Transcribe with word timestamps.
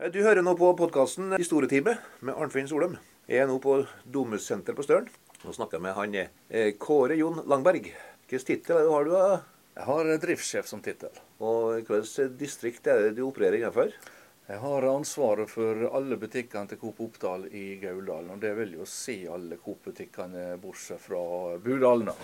Du 0.00 0.22
hører 0.24 0.40
nå 0.40 0.54
på 0.56 0.70
podkasten 0.78 1.34
Historietime 1.36 1.92
med 2.24 2.32
Arnfinn 2.40 2.68
Solheim. 2.70 2.94
Jeg 3.28 3.42
er 3.42 3.50
nå 3.50 3.58
på 3.60 3.74
Domussenteret 4.08 4.78
på 4.78 4.86
Støren. 4.86 5.10
og 5.44 5.52
snakker 5.52 5.82
med 5.84 5.92
han 5.92 6.14
eh, 6.16 6.70
Kåre 6.80 7.18
Jon 7.18 7.42
Langberg. 7.44 7.90
Hvilken 8.24 8.46
tittel 8.48 8.88
har 8.88 9.04
du? 9.04 9.10
da? 9.12 9.42
Jeg 9.76 9.84
har 9.90 10.10
driftssjef 10.22 10.70
som 10.72 10.80
tittel. 10.80 11.12
Og 11.44 11.84
hvilket 11.84 12.32
distrikt 12.40 12.88
er 12.88 13.02
det 13.02 13.12
du 13.18 13.26
opererer 13.26 13.58
innenfor? 13.60 13.92
Jeg 14.48 14.58
har 14.64 14.88
ansvaret 14.88 15.52
for 15.52 15.84
alle 15.92 16.16
butikkene 16.16 16.72
til 16.72 16.80
Coop 16.80 17.04
Oppdal 17.04 17.50
i 17.52 17.76
Gauldalen. 17.84 18.32
Og 18.32 18.40
det 18.40 18.56
vil 18.56 18.78
jo 18.80 18.88
si 18.88 19.26
alle 19.28 19.60
Coop-butikkene 19.60 20.54
bortsett 20.64 21.04
fra 21.04 21.58
Budalna. 21.60 22.16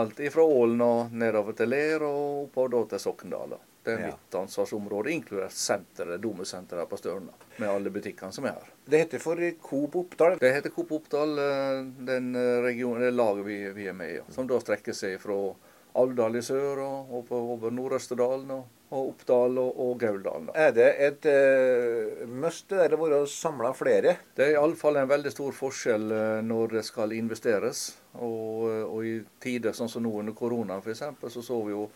Alt 0.00 0.24
fra 0.32 0.48
Ålen 0.48 0.80
og 0.80 1.12
nedover 1.12 1.60
til 1.60 1.76
Ler 1.76 2.08
og 2.08 2.46
oppover 2.48 2.78
da 2.78 2.86
til 2.94 3.04
Sokndal. 3.04 3.60
Det 3.88 3.94
er 3.94 4.00
Ja. 4.00 4.06
mitt 4.06 4.34
ansvarsområde, 4.34 5.10
inkludert 5.10 5.52
senteret, 5.52 6.20
domesenteret 6.20 6.88
på 6.88 6.96
Størna. 6.98 7.32
Med 7.56 7.68
alle 7.70 7.90
butikkene 7.90 8.32
som 8.32 8.44
er 8.44 8.58
her. 8.58 8.66
Det 8.84 8.98
heter 9.00 9.18
for 9.18 9.40
Coop 9.62 9.94
Oppdal. 9.96 10.36
Det 10.38 10.50
heter 10.54 10.70
Coop 10.70 10.92
Oppdal, 10.92 11.38
eh, 11.38 11.84
den 12.04 12.34
eh, 12.36 12.60
regionen, 12.62 13.00
det 13.00 13.14
laget 13.14 13.46
vi, 13.46 13.56
vi 13.72 13.86
er 13.88 13.94
med 13.96 14.10
i. 14.12 14.18
Som 14.30 14.46
da 14.46 14.58
strekker 14.60 14.92
seg 14.92 15.16
fra 15.22 15.54
Alvdal 15.96 16.36
i 16.36 16.42
sør 16.44 16.82
og 16.84 17.14
oppover 17.22 17.54
over 17.54 17.72
Nord-Østerdalen 17.72 18.50
og, 18.52 18.66
og 18.92 19.08
Oppdal 19.14 19.56
og, 19.58 19.80
og 19.80 19.94
Gauldalen. 20.02 20.50
Er 20.54 20.74
det 20.76 20.90
et 21.06 21.24
uh, 21.32 22.26
must 22.28 22.68
det 22.68 22.90
der 22.92 23.00
å 23.16 23.22
samla 23.26 23.72
flere? 23.72 24.18
Det 24.36 24.44
er 24.50 24.58
iallfall 24.58 25.00
en 25.00 25.08
veldig 25.08 25.32
stor 25.32 25.56
forskjell 25.56 26.12
når 26.44 26.76
det 26.76 26.84
skal 26.84 27.16
investeres. 27.16 27.96
Og, 28.20 28.68
og 28.84 29.00
i 29.08 29.16
tider 29.40 29.72
sånn 29.72 29.88
som 29.88 30.04
nå 30.04 30.12
under 30.20 30.36
koronaen 30.36 30.84
f.eks., 30.84 31.02
så 31.32 31.42
så 31.42 31.62
vi 31.64 31.72
jo 31.72 31.88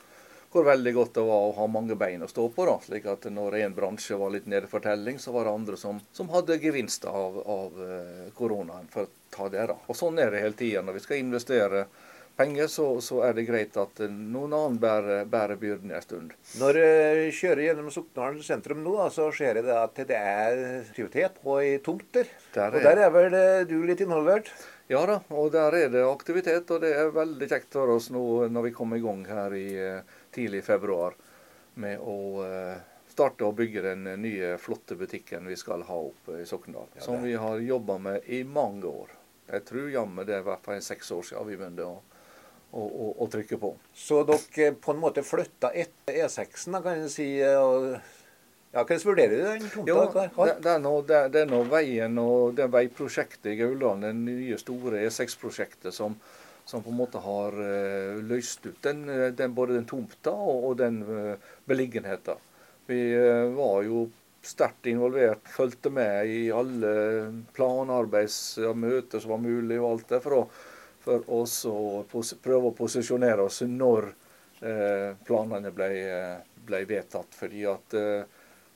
hvor 0.52 0.66
veldig 0.68 0.92
godt 0.94 1.14
det 1.16 1.24
var 1.26 1.46
å 1.48 1.54
ha 1.56 1.66
mange 1.70 1.96
bein 1.98 2.22
å 2.22 2.28
stå 2.30 2.46
på. 2.52 2.66
da, 2.68 2.76
slik 2.84 3.06
at 3.08 3.24
Når 3.32 3.56
en 3.62 3.74
bransje 3.74 4.18
var 4.20 4.30
litt 4.34 4.46
nede 4.46 4.68
for 4.68 4.80
telling, 4.84 5.18
så 5.18 5.32
var 5.32 5.48
det 5.48 5.56
andre 5.56 5.76
som, 5.80 6.00
som 6.12 6.28
hadde 6.34 6.58
gevinst 6.62 7.04
av, 7.08 7.38
av 7.48 7.82
eh, 7.88 8.30
koronaen. 8.38 8.88
for 8.92 9.08
å 9.08 9.12
ta 9.32 9.48
det 9.48 9.66
da. 9.72 9.78
Og 9.88 9.96
Sånn 9.96 10.18
er 10.20 10.30
det 10.30 10.42
hele 10.44 10.58
tida. 10.58 10.82
Når 10.84 10.98
vi 11.00 11.04
skal 11.06 11.22
investere 11.22 11.86
penger, 12.36 12.66
så, 12.72 12.86
så 13.04 13.18
er 13.26 13.34
det 13.36 13.46
greit 13.48 13.76
at 13.80 14.00
eh, 14.04 14.08
noen 14.12 14.52
annen 14.56 14.78
bærer, 14.80 15.24
bærer 15.28 15.56
byrden 15.60 15.90
en 15.92 16.04
stund. 16.04 16.32
Når 16.60 16.78
jeg 16.82 17.32
kjører 17.40 17.64
gjennom 17.70 17.90
Soknaren 17.92 18.42
sentrum 18.44 18.80
nå, 18.84 18.94
da, 19.00 19.08
så 19.12 19.30
ser 19.36 19.58
jeg 19.60 19.66
det 19.68 19.76
at 19.76 20.00
det 20.08 20.16
er 20.20 20.62
aktivitet 20.82 21.40
på 21.44 21.58
ei 21.64 21.74
tomt 21.84 22.08
der. 22.16 22.28
er... 22.56 22.68
Og 22.72 22.80
er- 22.80 22.88
der 22.90 23.02
er 23.08 23.12
vel 23.16 23.36
eh, 23.40 23.64
du 23.68 23.78
litt 23.88 24.00
involvert? 24.04 24.52
Ja 24.90 25.04
da, 25.08 25.20
og 25.32 25.52
der 25.54 25.72
er 25.78 25.92
det 25.92 26.00
aktivitet, 26.04 26.68
og 26.74 26.82
det 26.82 26.90
er 26.98 27.12
veldig 27.14 27.46
kjekt 27.48 27.72
for 27.72 27.88
oss 27.94 28.10
nå 28.12 28.48
når 28.52 28.66
vi 28.66 28.72
kommer 28.76 28.98
i 28.98 29.04
gang 29.04 29.22
her 29.24 29.54
i 29.56 29.68
eh, 29.80 30.18
tidlig 30.34 30.62
i 30.62 30.66
februar 30.66 31.16
med 31.80 32.00
å 32.00 32.18
eh, 32.44 32.80
starte 33.12 33.44
å 33.44 33.52
bygge 33.56 33.82
den 33.84 34.06
nye, 34.22 34.54
flotte 34.58 34.96
butikken 34.96 35.48
vi 35.48 35.56
skal 35.56 35.84
ha 35.88 35.98
oppe 36.08 36.40
i 36.42 36.46
Sokndal. 36.48 36.88
Ja, 36.96 37.04
som 37.04 37.22
vi 37.22 37.34
har 37.34 37.60
jobba 37.60 37.98
med 37.98 38.24
i 38.26 38.42
mange 38.44 38.88
år. 38.88 39.12
Jeg 39.52 39.66
tror 39.68 39.90
jammen 39.92 40.26
det 40.26 40.38
er 40.38 40.44
i 40.44 40.48
hvert 40.48 40.64
fall 40.64 40.80
seks 40.84 41.12
år 41.12 41.28
siden 41.28 41.48
vi 41.48 41.58
begynte 41.60 41.84
å, 41.84 41.98
å, 42.70 42.82
å, 42.82 43.12
å 43.24 43.28
trykke 43.32 43.58
på. 43.60 43.74
Så 43.94 44.22
dere 44.28 44.72
på 44.80 44.94
en 44.94 45.02
måte 45.02 45.24
flytta 45.26 45.72
etter 45.76 46.22
E6-en, 46.24 46.80
kan 46.84 47.02
jeg 47.02 47.12
si. 47.12 47.28
Og, 47.58 47.90
ja, 48.72 48.84
Hvordan 48.86 49.04
vurderer 49.04 49.34
du 49.36 49.42
den 49.44 49.66
tomta? 49.68 49.90
Jo, 49.90 50.46
det, 50.46 50.54
det, 50.64 50.70
er 50.72 50.78
nå, 50.80 50.94
det, 51.08 51.18
det 51.34 51.42
er 51.44 51.50
nå 51.50 51.60
veien 51.68 52.16
og 52.22 52.54
det 52.56 52.70
veiprosjektet 52.72 53.50
i 53.52 53.58
Gauland, 53.60 54.06
det 54.06 54.14
nye 54.16 54.60
store 54.60 55.02
E6-prosjektet 55.10 55.92
som, 55.92 56.16
som 56.64 56.82
på 56.82 56.90
en 56.90 56.98
måte 56.98 57.20
har 57.22 57.56
eh, 57.58 58.22
løst 58.22 58.66
ut 58.66 58.80
den, 58.84 59.04
eh, 59.08 59.28
den, 59.36 59.54
både 59.54 59.76
den 59.78 59.88
tomta 59.88 60.32
og, 60.32 60.64
og 60.70 60.76
den 60.80 61.02
uh, 61.02 61.52
beliggenheten. 61.68 62.40
Vi 62.86 63.00
eh, 63.14 63.48
var 63.56 63.82
jo 63.86 64.06
sterkt 64.42 64.86
involvert, 64.86 65.48
fulgte 65.48 65.90
med 65.90 66.26
i 66.26 66.50
alle 66.50 66.92
planarbeidsmøter 67.54 69.22
som 69.22 69.36
var 69.36 69.42
mulig 69.42 69.78
og 69.80 69.88
alt 69.90 70.08
det, 70.10 70.20
for, 70.24 70.38
å, 70.40 70.46
for 71.04 71.22
å 71.30 72.22
prøve 72.42 72.70
å 72.70 72.76
posisjonere 72.76 73.46
oss 73.46 73.62
når 73.68 74.10
eh, 74.66 75.10
planene 75.26 75.70
ble, 75.74 75.90
eh, 76.02 76.38
ble 76.66 76.82
vedtatt. 76.90 77.38
fordi 77.38 77.66
at 77.70 77.94
eh, 77.98 78.24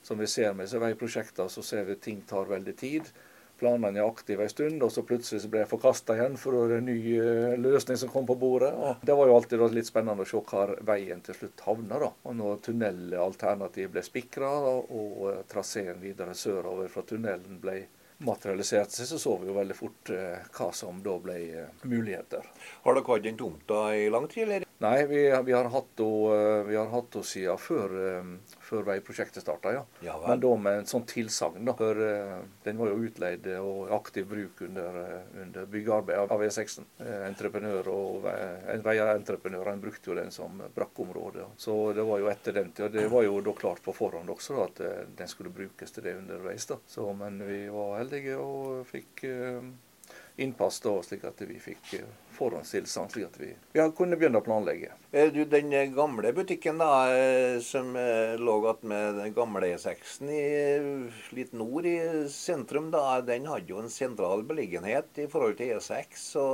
som 0.03 0.19
vi 0.19 0.27
ser 0.31 0.53
med 0.53 0.67
disse 0.67 0.79
veiprosjektene, 0.79 1.51
så 1.51 1.63
ser 1.63 1.83
vi 1.83 1.97
at 1.97 2.03
ting 2.05 2.21
tar 2.27 2.47
veldig 2.47 2.75
tid. 2.79 3.11
Planene 3.57 4.01
er 4.01 4.05
aktive 4.05 4.45
en 4.45 4.51
stund, 4.51 4.83
og 4.85 4.91
så 4.93 5.03
plutselig 5.07 5.41
så 5.43 5.49
ble 5.51 5.63
jeg 5.63 5.71
forkasta 5.71 6.17
igjen 6.17 6.37
for 6.37 6.69
det 6.69 6.77
en 6.77 6.89
ny 6.89 6.97
eh, 7.17 7.55
løsning 7.57 7.97
som 7.97 8.11
kom 8.13 8.27
på 8.29 8.37
bordet. 8.37 8.69
Og 8.75 9.01
det 9.05 9.15
var 9.17 9.29
jo 9.29 9.37
alltid 9.37 9.65
litt 9.73 9.89
spennende 9.89 10.25
å 10.25 10.29
se 10.29 10.41
hvor 10.51 10.75
veien 10.85 11.23
til 11.25 11.39
slutt 11.39 11.65
havna. 11.65 12.01
Og 12.29 12.37
når 12.37 12.61
tunnelalternativet 12.67 13.93
ble 13.95 14.05
spikra 14.05 14.51
og, 14.69 15.23
eh, 15.31 15.41
traseen 15.49 16.01
videre 16.03 16.37
sørover 16.37 16.91
fra 16.93 17.05
tunnelen 17.07 17.57
ble 17.63 17.79
materialisert 18.27 18.93
seg, 18.93 19.09
så 19.09 19.19
så 19.21 19.35
vi 19.41 19.49
jo 19.49 19.57
veldig 19.57 19.77
fort 19.77 20.13
eh, 20.13 20.47
hva 20.57 20.71
som 20.73 21.01
da 21.05 21.17
ble 21.21 21.67
muligheter. 21.83 22.45
Har 22.85 22.97
dere 22.97 23.09
hatt 23.09 23.25
den 23.25 23.41
tomta 23.41 23.87
i 23.97 24.09
lang 24.13 24.29
tid, 24.29 24.47
eller? 24.47 24.66
Nei, 24.79 25.05
vi, 25.09 25.21
vi 25.45 25.53
har 25.55 25.69
hatt 25.73 26.01
henne 26.01 27.23
siden 27.25 27.57
før, 27.57 27.93
eh, 27.97 28.57
før 28.61 28.83
veiprosjektet 28.91 29.41
starta, 29.41 29.71
ja. 29.73 29.81
Ja 30.05 30.17
Men 30.21 30.41
da 30.43 30.51
med 30.61 30.83
en 30.83 30.89
sånn 30.89 31.05
tilsagn, 31.09 31.65
da. 31.65 31.73
For 31.79 32.01
eh, 32.05 32.35
den 32.65 32.77
var 32.77 32.91
jo 32.91 32.99
utleid 33.07 33.47
og 33.57 33.89
aktiv 33.97 34.27
bruk 34.29 34.61
under, 34.67 34.99
eh, 35.01 35.31
under 35.41 35.65
byggearbeidet 35.73 36.35
av 36.35 36.45
E6-en. 36.45 36.85
Eh, 37.01 37.25
entreprenør 37.25 37.89
og 37.89 38.29
en 38.29 38.85
veierentreprenør 38.85 39.71
han 39.71 39.81
brukte 39.81 40.11
jo 40.11 40.19
den 40.19 40.29
som 40.35 40.61
brakkområde. 40.75 41.49
Så 41.57 41.79
det 41.97 42.05
var 42.05 42.21
jo 42.21 42.29
etter 42.29 42.59
den 42.59 42.69
tid. 42.71 42.85
Og 42.85 42.93
det 42.99 43.07
var 43.09 43.25
jo 43.25 43.41
da 43.41 43.57
klart 43.57 43.81
på 43.81 43.97
forhånd 43.97 44.29
også 44.29 44.61
at 44.67 44.83
eh, 44.85 45.03
den 45.17 45.33
skulle 45.33 45.55
brukes 45.57 45.95
til 45.95 46.05
det 46.05 46.19
underveis. 46.21 46.69
da. 46.69 46.77
Så, 46.85 47.09
men 47.17 47.41
vi 47.49 47.63
var 47.73 47.97
heldige 47.97 48.37
og 48.37 48.85
fikk 48.93 49.25
eh, 49.25 49.73
innpass 50.37 50.79
da, 50.79 50.91
slik 51.03 51.23
at 51.25 51.41
vi 51.49 51.57
fikk 51.59 51.93
eh, 51.97 52.09
forhåndstilstand, 52.37 53.11
slik 53.11 53.25
at 53.25 53.39
vi, 53.41 53.49
vi 53.73 53.85
kunne 53.97 54.17
begynne 54.19 54.37
å 54.37 54.45
planlegge. 54.45 54.91
Eh, 55.11 55.31
Du, 55.33 55.41
Den 55.49 55.73
eh, 55.73 55.87
gamle 55.93 56.29
butikken 56.37 56.77
da, 56.77 56.91
som 57.65 57.89
lå 58.37 58.57
med 58.81 59.17
den 59.17 59.33
gamle 59.33 59.71
E6-en 59.73 60.29
eh, 60.29 61.23
litt 61.33 61.55
nord 61.57 61.89
i 61.89 61.97
sentrum, 62.29 62.91
da, 62.93 63.19
den 63.25 63.49
hadde 63.49 63.73
jo 63.73 63.81
en 63.81 63.89
sentral 63.89 64.45
beliggenhet 64.45 65.23
i 65.23 65.27
forhold 65.31 65.57
til 65.57 65.73
E6. 65.79 66.21
så 66.35 66.45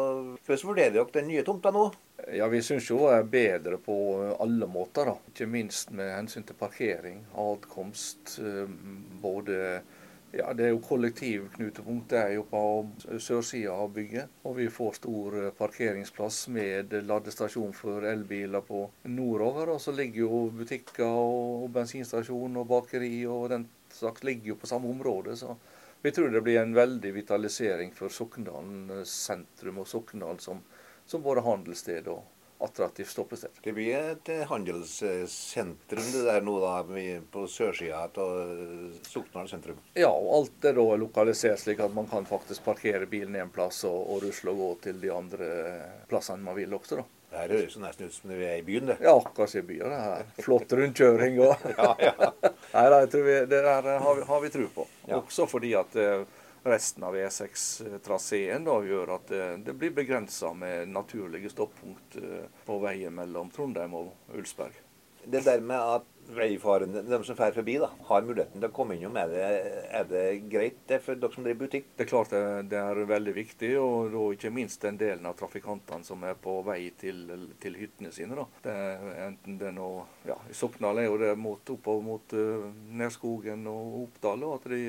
Hvordan 0.47 0.69
vurderer 0.71 0.95
dere 0.95 1.17
den 1.19 1.27
nye 1.33 1.43
tomta 1.43 1.73
nå? 1.75 1.89
Ja, 2.31 2.47
Vi 2.47 2.61
syns 2.63 2.87
jo 2.87 3.01
det 3.03 3.17
er 3.17 3.27
bedre 3.27 3.77
på 3.83 3.97
alle 4.39 4.67
måter. 4.69 5.11
da. 5.11 5.17
Ikke 5.33 5.49
minst 5.49 5.91
med 5.91 6.07
hensyn 6.13 6.45
til 6.47 6.55
parkering, 6.55 7.25
adkomst. 7.35 8.37
Både 9.19 9.81
ja, 10.33 10.53
Det 10.53 10.65
er 10.65 10.71
jo 10.73 10.79
kollektivknutepunkt 10.81 12.09
det 12.09 12.17
er 12.17 12.31
jo 12.33 12.43
på 12.49 12.61
sørsida 13.21 13.75
av 13.77 13.91
bygget. 13.93 14.31
Og 14.49 14.55
vi 14.57 14.65
får 14.73 14.97
stor 14.97 15.37
eh, 15.37 15.51
parkeringsplass 15.57 16.47
med 16.55 16.95
ladestasjon 17.05 17.75
for 17.77 18.07
elbiler 18.09 18.65
på 18.65 18.87
nordover. 19.13 19.75
Og 19.75 19.81
så 19.81 19.93
ligger 19.93 20.25
jo 20.25 20.41
butikker 20.57 21.05
og 21.05 21.69
bensinstasjon 21.75 22.57
og 22.57 22.67
bakeri 22.71 23.13
og 23.29 23.51
den 23.53 23.67
slags 23.93 24.25
ligger 24.25 24.55
jo 24.55 24.59
på 24.63 24.69
samme 24.73 24.89
område. 24.89 25.37
så 25.37 25.55
vi 26.03 26.11
tror 26.11 26.29
det 26.29 26.41
blir 26.41 26.59
en 26.59 26.73
veldig 26.75 27.13
vitalisering 27.15 27.93
for 27.95 28.09
Sokndalen 28.09 28.89
eh, 28.89 29.05
sentrum 29.07 29.83
og 29.85 29.87
Sokndal 29.87 30.41
som, 30.43 30.65
som 31.05 31.21
både 31.23 31.45
handelssted 31.45 32.09
og 32.11 32.32
attraktivt 32.65 33.11
stoppested. 33.11 33.57
Det 33.63 33.73
blir 33.75 33.95
et 33.97 34.29
eh, 34.33 34.43
handelssentrum 34.49 36.11
det 36.13 36.23
der 36.27 36.45
nå 36.45 36.57
da, 36.63 36.75
på 37.33 37.45
sørsida 37.51 38.05
av 38.07 39.01
Sokndal 39.07 39.49
sentrum. 39.51 39.81
Ja, 39.99 40.11
og 40.11 40.29
alt 40.37 40.69
er 40.69 40.77
da 40.77 40.85
lokalisert 40.99 41.63
slik 41.63 41.83
at 41.83 41.95
man 41.95 42.07
kan 42.11 42.27
faktisk 42.29 42.65
parkere 42.65 43.09
bilen 43.09 43.35
en 43.39 43.51
plass 43.53 43.83
og, 43.89 43.99
og 44.13 44.23
rusle 44.27 44.53
og 44.53 44.63
gå 44.63 44.71
til 44.87 45.03
de 45.03 45.11
andre 45.13 45.51
plassene 46.11 46.43
man 46.45 46.57
vil 46.57 46.73
også, 46.79 47.01
da. 47.01 47.09
Det 47.33 47.39
her 47.41 47.51
høres 47.55 47.75
nesten 47.81 48.05
ut 48.05 48.13
som 48.13 48.29
vi 48.29 48.45
er 48.45 48.59
i 48.59 48.65
byen, 48.65 48.91
det. 48.91 48.99
Ja, 49.01 49.15
som 49.17 49.59
i 49.59 49.61
byen. 49.65 49.89
det 49.89 50.01
her. 50.03 50.27
Flott 50.45 50.73
rundkjøring 50.77 51.39
og 51.41 51.63
Ja, 51.79 51.87
ja. 51.97 52.29
Nei, 52.75 52.83
jeg 52.93 53.09
tror 53.09 53.25
vi, 53.25 53.37
det 53.49 53.61
der 53.65 53.87
har 53.89 54.19
vi, 54.19 54.25
har 54.29 54.43
vi 54.43 54.51
tro 54.53 54.67
på. 54.75 54.85
Ja. 55.07 55.17
Også 55.17 55.47
fordi 55.49 55.71
at 55.79 55.97
eh, 55.97 56.27
resten 56.63 57.03
av 57.03 57.17
E6-traseen 57.19 58.67
gjør 58.87 59.15
at 59.17 59.27
det, 59.31 59.43
det 59.67 59.75
blir 59.77 59.93
begrensa 59.95 60.53
med 60.55 60.89
naturlige 60.93 61.51
stoppunkt 61.51 62.17
eh, 62.21 62.47
på 62.67 62.79
veien 62.83 63.13
mellom 63.15 63.51
Trondheim 63.53 63.95
og 63.99 64.35
Ulsberg. 64.37 64.79
Det 65.23 65.43
der 65.45 65.61
med 65.63 65.79
at 65.79 66.09
veifarende, 66.35 67.01
de 67.03 67.23
som 67.23 67.35
drar 67.35 67.51
forbi, 67.55 67.75
da, 67.79 67.89
har 68.07 68.23
muligheten 68.23 68.61
til 68.61 68.69
å 68.69 68.75
komme 68.75 68.95
innom, 68.95 69.15
er 69.19 69.31
det, 69.31 69.43
er 69.95 70.05
det 70.07 70.23
greit 70.51 70.77
det 70.87 70.99
for 71.03 71.19
dere 71.19 71.35
som 71.35 71.45
driver 71.45 71.65
butikk? 71.65 71.89
Det 71.97 72.05
er 72.05 72.09
klart 72.09 72.31
det, 72.33 72.43
det 72.71 72.79
er 72.79 73.01
veldig 73.09 73.33
viktig, 73.35 73.71
og 73.79 74.13
da 74.13 74.23
ikke 74.35 74.53
minst 74.55 74.83
den 74.83 74.99
delen 74.99 75.27
av 75.27 75.35
trafikantene 75.39 76.07
som 76.07 76.23
er 76.27 76.37
på 76.39 76.57
vei 76.67 76.79
til, 76.99 77.25
til 77.63 77.77
hyttene 77.79 78.11
sine. 78.15 78.39
da. 78.39 78.47
Det 78.63 78.77
enten 79.27 79.59
det 79.59 79.69
er 79.71 79.75
noe, 79.75 80.07
ja, 80.27 80.39
I 80.49 80.57
Soknal 80.57 81.01
er 81.01 81.09
jo 81.09 81.19
det 81.21 81.33
mot, 81.39 81.75
oppover 81.75 82.07
mot 82.07 82.35
uh, 82.39 82.69
Nerskogen 83.03 83.67
og 83.71 83.99
Oppdal, 84.05 84.47
og 84.47 84.57
at 84.61 84.71
de 84.71 84.83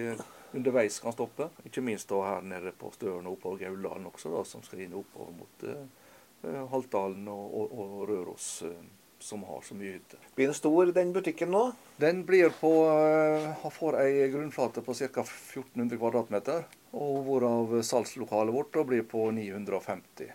underveis 0.55 0.99
kan 1.03 1.15
stoppe. 1.15 1.51
Ikke 1.67 1.85
minst 1.85 2.11
da 2.11 2.23
her 2.25 2.45
nede 2.47 2.73
på 2.79 2.93
Støren 2.95 3.27
og 3.27 3.39
oppover 3.39 3.65
Gauldalen 3.67 4.11
også, 4.11 4.33
da, 4.35 4.45
som 4.49 4.63
skal 4.67 4.85
inn 4.87 4.97
oppover 4.99 5.33
mot 5.39 5.65
eh, 5.69 6.61
Haltdalen 6.71 7.27
og, 7.33 7.57
og, 7.61 7.75
og 7.85 7.97
Røros. 8.11 8.51
eh, 8.69 8.85
som 9.25 9.43
har 9.43 9.61
så 9.65 9.75
mye 9.75 9.95
hytter. 9.97 10.21
Blir 10.37 10.51
den 10.51 10.57
stor, 10.57 10.91
den 10.93 11.13
butikken 11.15 11.53
nå? 11.55 11.63
Den 11.97 12.25
blir 12.29 12.51
på, 12.61 12.73
eh, 12.93 13.69
får 13.73 13.97
ei 14.03 14.29
grunnflate 14.29 14.83
på 14.85 14.95
ca. 14.95 15.25
1400 15.25 15.97
kvadratmeter. 15.97 16.67
Og 16.93 17.23
hvorav 17.25 17.73
salgslokalet 17.83 18.55
vårt 18.55 18.75
da 18.77 18.85
blir 18.85 19.07
på 19.09 19.31
950. 19.33 20.29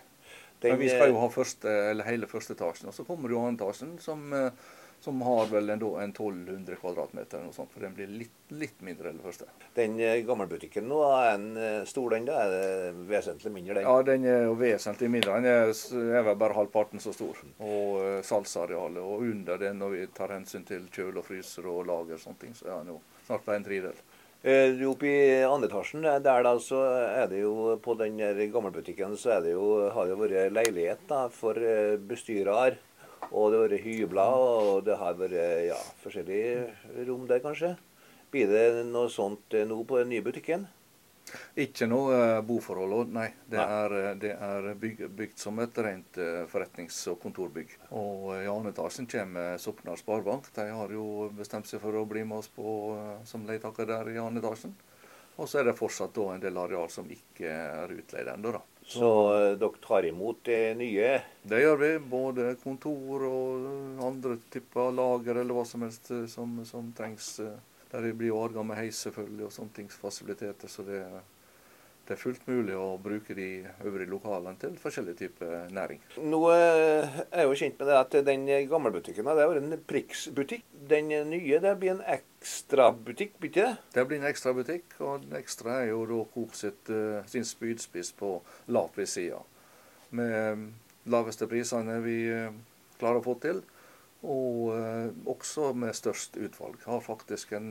Den, 0.60 0.72
Men 0.74 0.80
vi 0.80 0.90
skal 0.90 1.08
jo 1.08 1.20
ha 1.22 1.28
første, 1.32 1.70
eller 1.92 2.04
hele 2.04 2.26
første 2.28 2.56
etasjen. 2.56 2.90
Og 2.90 2.94
så 2.94 3.06
kommer 3.06 3.30
jo 3.30 3.40
andre 3.46 3.70
etasjen, 3.70 3.94
som 4.02 4.26
uh, 4.34 4.50
som 5.00 5.22
har 5.22 5.46
vel 5.46 5.70
en, 5.70 5.82
en 5.82 6.12
1200 6.12 6.76
kvadratmeter, 6.80 7.40
noe 7.40 7.54
sånt, 7.56 7.70
for 7.72 7.84
den 7.84 7.94
blir 7.96 8.10
litt, 8.10 8.34
litt 8.52 8.82
mindre 8.84 9.10
enn 9.10 9.20
det 9.20 9.24
første. 9.24 9.48
Den 9.76 9.96
gamle 9.96 10.26
gammelbutikken 10.28 10.88
nå, 10.90 11.00
er 11.08 11.30
en 11.34 11.46
eh, 11.56 11.80
stor 11.88 12.12
den 12.14 12.28
da? 12.28 12.42
Er 12.44 12.52
det 12.52 13.06
vesentlig 13.08 13.52
mindre? 13.54 13.78
den? 13.78 13.88
Ja, 13.88 14.02
den 14.06 14.28
er 14.28 14.44
jo 14.48 14.54
vesentlig 14.60 15.10
mindre. 15.12 15.38
Den 15.40 15.48
er, 15.50 15.72
er 16.20 16.28
vel 16.28 16.38
bare 16.42 16.58
halvparten 16.58 17.02
så 17.02 17.14
stor. 17.16 17.40
Og 17.64 17.96
uh, 17.96 18.20
salgsarealet. 18.26 19.00
Og 19.00 19.26
under 19.30 19.60
den, 19.60 19.80
når 19.80 19.96
vi 19.96 20.06
tar 20.16 20.36
hensyn 20.36 20.66
til 20.68 20.86
kjøl 20.92 21.20
og 21.20 21.28
fryser 21.28 21.68
og 21.70 21.86
lager 21.88 22.18
og 22.18 22.24
sånne 22.24 22.44
ting, 22.44 22.56
så 22.58 22.68
er 22.68 22.80
den 22.82 22.94
jo 22.94 23.00
snart 23.26 23.46
bare 23.46 23.60
en 23.60 23.68
tredel. 23.68 24.04
Eh, 24.40 24.78
oppe 24.88 25.08
i 25.08 25.42
andre 25.44 25.68
etasjen 25.68 26.04
der 26.24 26.44
da, 26.46 26.54
så 26.64 26.78
er 27.04 27.26
det 27.28 27.42
jo 27.42 27.74
på 27.84 27.92
den 28.00 28.16
gammelbutikken 28.52 29.12
så 29.20 29.34
er 29.34 29.42
det 29.44 29.52
jo, 29.52 29.66
har 29.92 30.08
det 30.08 30.16
vært 30.16 30.54
leilighet 30.56 31.02
da, 31.10 31.26
for 31.28 31.60
bestyrere 32.08 32.78
og 33.30 33.52
det 33.52 33.60
har 33.60 33.68
vært 33.68 33.84
hybler, 33.84 34.42
og 34.42 34.82
det 34.86 34.98
har 34.98 35.16
vært 35.18 35.38
ja, 35.68 35.78
forskjellige 36.02 37.06
rom 37.06 37.24
der, 37.30 37.42
kanskje. 37.44 37.76
Blir 38.30 38.50
det 38.50 38.84
noe 38.86 39.10
sånt 39.10 39.54
eh, 39.58 39.66
nå 39.66 39.80
på 39.86 39.98
den 39.98 40.12
nye 40.12 40.22
butikken? 40.22 40.68
Ikke 41.58 41.86
noe 41.86 42.14
uh, 42.14 42.40
boforhold, 42.42 43.10
nei. 43.14 43.28
Det 43.50 43.58
er, 43.62 43.94
eh, 43.94 44.12
det 44.22 44.30
er 44.34 44.68
bygd, 44.78 45.04
bygd, 45.18 45.36
som 45.38 45.58
et 45.62 45.80
rent 45.82 46.20
forretnings- 46.50 47.00
og 47.10 47.18
kontorbygg. 47.22 47.74
Og 47.98 48.32
I 48.36 48.48
annen 48.50 48.70
etasjen 48.70 49.06
kommer 49.10 49.58
Soknar 49.62 49.98
Sparebank. 49.98 50.50
De 50.54 50.66
har 50.74 50.94
jo 50.94 51.30
bestemt 51.38 51.70
seg 51.70 51.82
for 51.82 51.98
å 51.98 52.06
bli 52.10 52.22
med 52.26 52.42
oss 52.42 52.50
på, 52.54 52.66
som 53.26 53.46
leietaker 53.46 53.90
der 53.90 54.10
i 54.14 54.18
annen 54.18 54.42
etasjen. 54.42 54.74
Og 55.40 55.48
så 55.48 55.60
er 55.60 55.70
det 55.70 55.78
fortsatt 55.78 56.12
da 56.14 56.26
en 56.34 56.42
del 56.42 56.58
areal 56.60 56.90
som 56.92 57.06
ikke 57.10 57.50
er 57.50 57.94
utleid 57.94 58.28
ennå. 58.28 58.58
Så 58.90 59.08
uh, 59.30 59.58
dere 59.58 59.82
tar 59.86 60.06
imot 60.08 60.40
det 60.44 60.74
nye? 60.74 61.10
Det 61.42 61.60
gjør 61.62 61.76
vi. 61.78 61.90
Både 62.10 62.54
kontor 62.58 63.22
og 63.28 64.00
andre 64.02 64.34
typer 64.50 64.90
lager 64.90 65.38
eller 65.38 65.54
hva 65.54 65.62
som 65.68 65.84
helst 65.86 66.10
eh, 66.10 66.24
som, 66.30 66.56
som 66.66 66.88
trengs. 66.98 67.36
Eh, 67.44 67.54
der 67.92 68.06
det 68.06 68.16
blir 68.18 68.34
adgang 68.34 68.66
med 68.66 68.78
heis 68.78 68.98
selvfølgelig 69.06 69.46
og 69.46 69.54
sånne 69.54 69.76
ting, 69.76 69.92
fasiliteter. 69.94 70.70
Så 70.70 70.82
det, 70.86 71.04
det, 72.10 72.16
er 72.16 72.22
fullt 72.22 72.48
mulig 72.50 72.74
å 72.76 72.96
bruke 73.02 73.36
de 73.38 73.48
øvrige 73.86 74.10
lokalene 74.10 74.58
til 74.60 74.74
forskjellige 74.80 75.22
typer 75.22 75.70
næring. 75.74 76.02
Nå 76.26 76.42
er 76.52 77.06
jeg 77.30 77.46
jo 77.46 77.60
kjent 77.62 77.78
med 77.78 77.90
det 77.92 78.00
at 78.00 78.18
den 78.26 78.48
gamle 78.70 78.92
butikken 78.94 79.30
det 79.30 79.46
vært 79.46 79.62
en 79.62 79.84
Prix-butikk. 79.90 80.66
Den 80.90 81.12
nye 81.30 81.62
det 81.62 81.76
blir 81.78 81.94
en 81.94 82.04
ek 82.06 82.26
ekstrabutikk, 82.40 83.34
blir 83.38 83.50
ikke 83.50 83.64
det? 83.66 83.72
Det 83.92 84.04
blir 84.08 84.20
en 84.20 84.30
ekstrabutikk, 84.30 84.94
og 85.04 85.26
den 85.26 85.36
ekstra 85.36 85.82
er 85.82 85.90
jo 85.90 86.06
da 86.08 86.22
Coop 86.32 86.54
sitt, 86.56 86.88
uh, 86.88 87.20
sin 87.28 87.44
spydspiss 87.44 88.14
på 88.16 88.38
lavprissida. 88.72 89.42
Med 90.16 90.36
um, 90.56 90.62
laveste 91.12 91.48
prisene 91.50 91.98
vi 92.04 92.16
klarer 93.00 93.20
å 93.20 93.26
få 93.26 93.36
til, 93.42 93.60
og 94.20 94.74
også 95.32 95.70
med 95.72 95.96
størst 95.96 96.34
utvalg. 96.36 96.76
Har 96.84 97.00
faktisk 97.00 97.54
en 97.56 97.70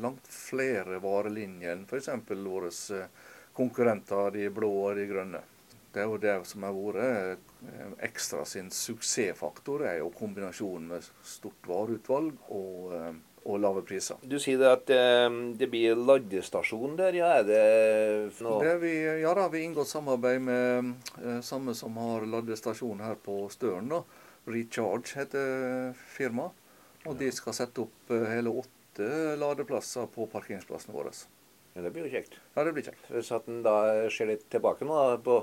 langt 0.00 0.24
flere 0.32 0.96
varelinjer 1.04 1.74
enn 1.74 1.82
f.eks. 1.84 2.08
våre 2.32 2.70
konkurrenter, 3.56 4.30
de 4.34 4.46
blå 4.54 4.70
og 4.86 5.00
de 5.00 5.08
grønne. 5.10 5.42
Det 5.92 6.00
er 6.00 6.08
jo 6.08 6.20
det 6.20 6.38
som 6.48 6.64
har 6.64 6.72
vært 6.72 7.50
Ekstra 8.02 8.46
sin 8.48 8.70
suksessfaktor, 8.72 9.84
er 9.86 9.98
jo 10.00 10.08
kombinasjonen 10.16 10.88
med 10.94 11.10
stort 11.22 11.68
vareutvalg 11.68 12.32
og 12.48 12.94
og 13.44 13.58
lave 13.62 13.82
priser. 13.86 14.18
Du 14.22 14.36
sier 14.42 14.60
det 14.60 14.70
at 14.70 14.90
eh, 14.94 15.36
det 15.58 15.68
blir 15.72 15.98
ladestasjon 15.98 16.96
der. 16.98 17.16
Ja, 17.18 17.32
er 17.40 17.46
det 17.48 17.62
noe 18.44 18.60
det 18.62 18.76
vi, 18.82 18.92
Ja 19.22 19.34
da, 19.36 19.48
vi 19.50 19.62
har 19.62 19.68
inngått 19.68 19.90
samarbeid 19.90 20.42
med 20.46 20.92
eh, 21.22 21.40
samme 21.44 21.74
som 21.78 21.96
har 22.00 22.26
ladestasjon 22.28 23.02
her 23.02 23.18
på 23.22 23.44
Støren. 23.52 23.90
da. 23.92 24.02
Recharge 24.46 25.18
heter 25.18 25.92
firmaet. 26.16 26.58
Og 27.06 27.16
de 27.18 27.32
skal 27.34 27.56
sette 27.56 27.82
opp 27.82 28.14
eh, 28.14 28.28
hele 28.30 28.54
åtte 28.62 29.36
ladeplasser 29.40 30.10
på 30.14 30.28
parkeringsplassene 30.30 30.94
våre. 30.94 31.14
Ja, 31.74 31.82
Det 31.82 31.90
blir 31.90 32.06
jo 32.06 32.12
kjekt. 32.12 32.36
Ja, 32.54 32.64
det 32.64 32.72
blir 32.76 32.84
kjekt. 32.84 33.08
Hvis 33.08 33.32
at 33.32 33.48
en 33.48 33.62
da 33.64 33.76
ser 34.12 34.28
litt 34.28 34.44
tilbake 34.52 34.84
nå 34.84 34.92
da, 34.92 35.16
på 35.22 35.42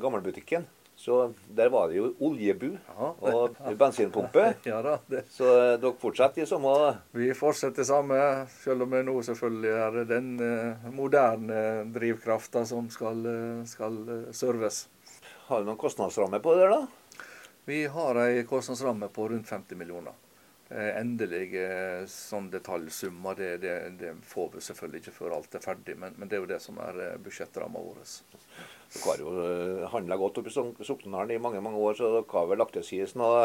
gammelbutikken, 0.00 0.64
så 0.96 1.32
der 1.52 1.68
var 1.68 1.88
det 1.88 1.98
jo 1.98 2.06
oljebu 2.24 2.70
Aha. 2.94 3.10
og 3.20 3.56
bensinpumpe. 3.80 4.46
ja 4.70 4.80
da, 4.82 4.96
det. 5.12 5.26
så 5.30 5.50
eh, 5.52 5.72
dere 5.80 5.92
fortsetter 6.00 6.46
i 6.46 6.48
samme 6.48 6.72
Vi 7.12 7.28
fortsetter 7.36 7.84
samme, 7.84 8.18
selv 8.62 8.86
om 8.86 8.96
det 8.96 9.02
nå 9.04 9.16
selvfølgelig 9.28 9.74
er 9.76 9.98
den 10.08 10.30
eh, 10.40 10.90
moderne 10.96 11.58
drivkrafta 11.92 12.64
som 12.68 12.88
skal, 12.92 13.20
eh, 13.28 13.64
skal 13.68 13.98
serves. 14.32 14.86
Har 15.50 15.60
du 15.60 15.68
noen 15.68 15.80
kostnadsramme 15.80 16.40
på 16.42 16.56
det 16.56 16.70
da? 16.72 16.80
Vi 17.66 17.84
har 17.92 18.22
ei 18.24 18.44
kostnadsramme 18.48 19.10
på 19.12 19.28
rundt 19.28 19.48
50 19.52 19.76
millioner. 19.76 20.16
Endelige 20.70 21.66
sånn 22.10 22.48
detaljsummer 22.50 23.36
det, 23.38 23.50
det, 23.62 23.74
det, 24.00 24.14
får 24.26 24.48
vi 24.56 24.62
selvfølgelig 24.66 25.04
ikke 25.04 25.14
før 25.14 25.36
alt 25.36 25.54
er 25.54 25.62
ferdig, 25.62 25.94
men, 26.00 26.16
men 26.18 26.26
det 26.26 26.38
er 26.38 26.42
jo 26.42 26.48
det 26.50 26.58
som 26.64 26.80
er 26.82 27.20
budsjettramma 27.22 27.84
vår. 27.84 28.00
Dere 28.86 29.02
har 29.10 29.18
jo 29.20 29.30
eh, 29.42 29.88
handla 29.90 30.16
godt 30.16 30.38
oppe 30.40 30.50
i 30.50 30.84
Soknedalen 30.86 31.34
i 31.34 31.38
mange 31.42 31.60
mange 31.60 31.78
år, 31.82 31.94
så 31.98 32.10
dere 32.12 32.24
har 32.30 32.46
vel 32.50 32.60
lagt 32.62 32.76
til 32.76 32.84
side 32.86 33.18
noe, 33.18 33.40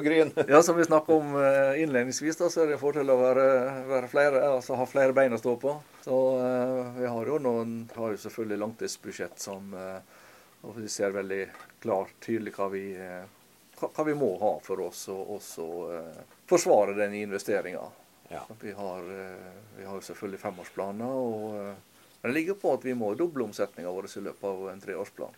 gryn? 0.06 0.30
Ja, 0.52 0.62
som 0.62 0.78
vi 0.78 0.86
snakka 0.86 1.16
om 1.16 1.34
eh, 1.40 1.82
innledningsvis, 1.82 2.38
da, 2.38 2.50
så 2.50 2.62
er 2.62 2.70
det 2.70 2.76
en 2.78 2.82
fordel 2.82 3.10
å 3.10 3.18
være, 3.18 3.46
være 3.90 4.10
flere, 4.12 4.44
altså 4.56 4.78
ha 4.78 4.86
flere 4.88 5.16
bein 5.16 5.34
å 5.34 5.40
stå 5.42 5.56
på. 5.62 5.74
Så 6.06 6.18
vi 7.00 7.08
har 7.10 7.32
jo 7.32 7.40
noen, 7.42 7.80
har 7.96 8.14
jo 8.14 8.22
selvfølgelig 8.22 8.62
langtidsbudsjett 8.62 9.42
som 9.42 9.74
og 10.66 10.78
vi 10.80 10.88
ser 10.90 11.12
veldig 11.14 11.44
klart, 11.82 12.14
tydelig 12.24 12.54
hva 12.56 12.66
vi, 12.72 12.96
hva, 13.80 14.04
vi 14.08 14.16
må 14.16 14.32
ha 14.40 14.52
for 14.64 14.82
oss 14.86 15.06
å 15.12 15.16
også 15.36 15.66
uh, 15.92 16.20
forsvare 16.48 16.96
den 16.98 17.14
investeringa. 17.22 17.84
Ja. 18.30 18.42
Vi, 18.60 18.72
har, 18.74 19.04
vi 19.76 19.84
har 19.86 19.94
jo 19.94 20.02
selvfølgelig 20.02 20.40
femårsplaner. 20.42 21.06
og 21.06 21.76
men 22.22 22.32
det 22.32 22.40
ligger 22.40 22.56
på 22.58 22.72
at 22.74 22.82
vi 22.82 22.94
må 22.98 23.12
doble 23.14 23.44
omsetninga 23.44 23.90
vår 23.94 24.08
i 24.10 24.20
løpet 24.24 24.46
av 24.48 24.62
en 24.72 24.80
treårsplan. 24.82 25.36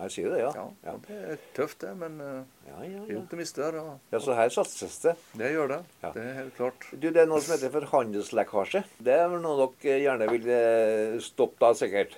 Jeg 0.00 0.12
sier 0.14 0.32
det, 0.32 0.38
ja. 0.40 0.50
ja, 0.56 0.62
ja. 0.86 0.92
Det 1.04 1.16
er 1.34 1.40
tøft, 1.52 1.82
det, 1.82 1.90
men 2.00 2.14
ja, 2.24 2.78
ja, 2.86 3.02
vi 3.04 3.12
er 3.12 3.18
optimister. 3.20 3.76
Og, 3.76 3.90
ja, 4.08 4.20
Så 4.24 4.36
her 4.38 4.52
satses 4.54 4.96
det? 5.02 5.12
Det 5.36 5.50
gjør 5.52 5.74
det. 5.74 5.80
Det 6.00 6.22
er 6.22 6.38
helt 6.38 6.54
klart. 6.56 6.86
Du, 6.94 7.10
Det 7.10 7.20
er 7.20 7.28
noe 7.28 7.42
som 7.44 7.52
heter 7.52 7.74
for 7.74 7.88
handelslekkasje. 7.92 8.84
Det 9.04 9.12
er 9.12 9.28
vel 9.28 9.44
noe 9.44 9.68
dere 9.82 9.98
gjerne 10.00 10.30
vil 10.32 10.48
eh, 10.56 11.18
stoppe 11.24 11.60
da, 11.60 11.76
sikkert? 11.76 12.16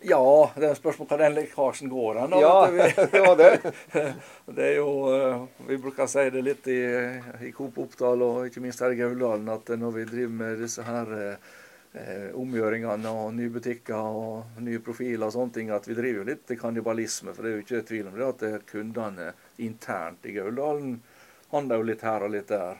Ja, 0.00 0.52
det 0.54 0.68
er 0.68 0.76
spørsmål 0.78 1.08
hva 1.10 1.16
den 1.18 1.34
lekkasjen 1.34 1.90
går 1.90 2.20
hen. 2.22 2.34
Ja, 2.38 2.70
det 3.12 3.22
var 3.24 3.38
det. 3.38 3.72
det 4.56 4.66
er 4.68 4.76
jo, 4.76 4.90
eh, 5.10 5.46
Vi 5.66 5.78
bruker 5.82 6.06
å 6.06 6.10
si 6.10 6.28
det 6.30 6.42
litt 6.46 6.68
i, 6.70 6.80
i 7.48 7.50
Coop 7.56 7.80
Oppdal 7.82 8.22
og 8.22 8.44
ikke 8.46 8.62
minst 8.62 8.84
her 8.84 8.94
i 8.94 9.00
Gauldalen 9.00 9.50
at 9.50 9.72
når 9.74 9.96
vi 9.96 10.06
driver 10.12 10.36
med 10.44 10.62
disse 10.62 10.86
her 10.86 11.10
eh, 11.18 12.30
omgjøringene 12.38 13.10
og 13.10 13.32
nye 13.34 13.50
butikker 13.50 13.98
og 14.22 14.62
nye 14.62 14.78
profiler 14.84 15.26
og 15.26 15.34
sånne 15.34 15.56
ting, 15.58 15.74
at 15.74 15.90
vi 15.90 15.98
driver 15.98 16.22
jo 16.22 16.28
litt 16.30 16.54
kannibalisme. 16.60 17.34
For 17.34 17.42
det 17.42 17.50
er 17.50 17.56
jo 17.56 17.66
ikke 17.66 17.86
tvil 17.90 18.10
om 18.12 18.18
det 18.18 18.28
at 18.28 18.68
kundene 18.70 19.32
internt 19.66 20.30
i 20.30 20.36
Gauldalen 20.38 21.00
handler 21.50 21.80
jo 21.80 21.90
litt 21.90 22.06
her 22.06 22.22
og 22.22 22.36
litt 22.36 22.54
der. 22.54 22.78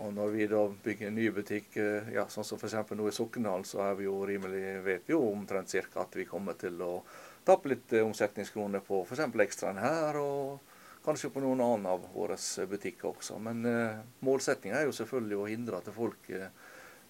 Og 0.00 0.14
når 0.16 0.32
vi 0.32 0.46
da 0.48 0.62
bygger 0.84 1.10
en 1.10 1.18
ny 1.18 1.28
butikk, 1.34 1.76
eh, 1.80 2.10
ja, 2.16 2.24
sånn 2.32 2.46
som 2.46 2.60
f.eks. 2.60 2.78
nå 2.96 3.08
i 3.08 3.14
Sokndal, 3.14 3.66
så 3.68 3.82
er 3.90 3.98
vi 3.98 4.08
jo 4.08 4.16
rimelig, 4.26 4.64
vet 4.86 5.08
vi 5.08 5.16
jo 5.16 5.22
omtrent 5.28 5.72
cirka 5.72 6.06
at 6.06 6.16
vi 6.16 6.28
kommer 6.28 6.56
til 6.60 6.80
å 6.80 7.02
tappe 7.44 7.74
litt 7.74 7.92
eh, 7.92 8.06
omsetningskroner 8.06 8.84
på 8.86 9.02
f.eks. 9.04 9.28
ekstraen 9.46 9.82
her. 9.82 10.20
og 10.20 10.70
Kanskje 11.04 11.30
på 11.32 11.40
noen 11.40 11.62
annen 11.64 11.86
av 11.88 12.02
våre 12.12 12.36
butikker 12.68 13.14
også. 13.14 13.38
Men 13.40 13.64
eh, 13.64 14.02
målsettinga 14.26 14.80
er 14.80 14.88
jo 14.88 14.96
selvfølgelig 14.98 15.38
å 15.38 15.48
hindre 15.48 15.80
at 15.80 15.88
folk 15.94 16.28
eh, 16.36 16.50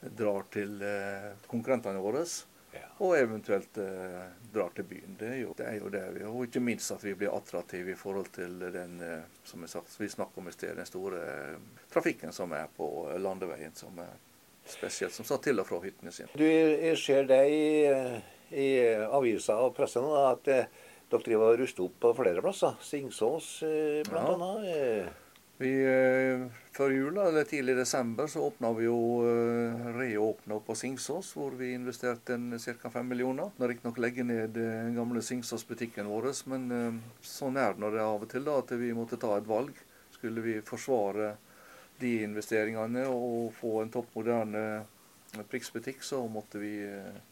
drar 0.00 0.47
til 0.54 0.76
eh, 0.87 1.32
konkurrentene 1.50 2.02
våre. 2.02 2.23
Og 3.00 3.14
eventuelt 3.18 3.78
eh, 3.80 4.24
drar 4.52 4.72
til 4.76 4.84
byen. 4.84 5.16
Det 5.18 5.28
er, 5.28 5.38
jo, 5.42 5.54
det 5.58 5.66
er 5.66 5.78
jo 5.80 5.88
det. 5.92 6.02
Vi, 6.14 6.24
og 6.28 6.42
ikke 6.46 6.60
minst 6.62 6.92
at 6.92 7.04
vi 7.04 7.14
blir 7.18 7.32
attraktive 7.32 7.94
i 7.94 7.98
forhold 7.98 8.28
til 8.34 8.58
den 8.74 8.98
eh, 9.04 9.22
som 9.44 9.64
jeg 9.64 9.72
sagt, 9.72 9.94
vi 10.00 10.08
snakker 10.12 10.42
om 10.42 10.50
i 10.50 10.54
sted, 10.54 10.74
den 10.76 10.88
store 10.88 11.22
eh, 11.24 11.86
trafikken 11.92 12.34
som 12.36 12.52
er 12.52 12.68
på 12.76 12.90
landeveien. 13.18 13.74
som 13.74 13.98
er 13.98 14.12
spesielt, 14.70 15.14
som 15.16 15.26
satt 15.26 15.42
til 15.48 15.58
og 15.60 15.66
fra 15.66 15.80
hyttene 15.82 16.12
sine. 16.14 16.28
Du, 16.36 16.44
Jeg 16.44 16.98
ser 17.00 17.26
det 17.26 17.40
i, 17.50 17.64
i 18.54 18.68
aviser 19.08 19.58
og 19.58 19.74
pressen 19.76 20.06
at 20.20 20.50
eh, 20.52 20.68
dere 21.10 21.26
driver 21.26 21.54
og 21.54 21.64
ruster 21.64 21.88
opp 21.88 21.96
på 22.04 22.12
flere 22.20 22.44
plasser. 22.44 22.76
Singsås 22.84 23.48
eh, 23.66 24.00
bl.a. 24.06 24.52
Ja. 24.68 25.08
Vi, 25.60 25.70
eh, 25.84 26.46
før 26.72 26.92
jul, 26.94 27.18
eller 27.20 27.44
tidlig 27.44 27.74
i 27.74 27.80
desember, 27.82 28.30
så 28.32 28.46
åpna 28.46 28.70
vi 28.78 28.86
jo 28.86 29.00
eh, 29.28 29.90
reåpna 29.92 30.56
på 30.64 30.76
Singsås, 30.78 31.34
hvor 31.36 31.52
vi 31.58 31.74
investerte 31.76 32.38
ca. 32.80 32.90
5 32.90 33.08
millioner. 33.08 33.50
Nå 33.56 33.68
riktignok 33.68 34.00
legge 34.00 34.24
ned 34.24 34.54
den 34.56 34.96
gamle 34.96 35.20
Singsås-butikken 35.20 36.08
vår, 36.08 36.30
men 36.48 37.02
sånn 37.20 37.60
er 37.60 37.74
det 37.74 37.84
når 37.84 37.92
det 37.92 38.00
er 38.00 38.08
av 38.08 38.24
og 38.24 38.32
til 38.32 38.48
da, 38.48 38.56
at 38.62 38.72
vi 38.80 38.94
måtte 38.96 39.20
ta 39.20 39.34
et 39.36 39.50
valg. 39.50 39.76
Skulle 40.16 40.40
vi 40.46 40.56
forsvare 40.64 41.34
de 42.00 42.14
investeringene 42.24 43.04
og 43.12 43.52
få 43.60 43.82
en 43.82 43.92
topp 43.92 44.16
moderne 44.16 44.64
Prix-butikk, 45.50 46.02
så 46.02 46.20
måtte 46.28 46.58
vi, 46.58 46.72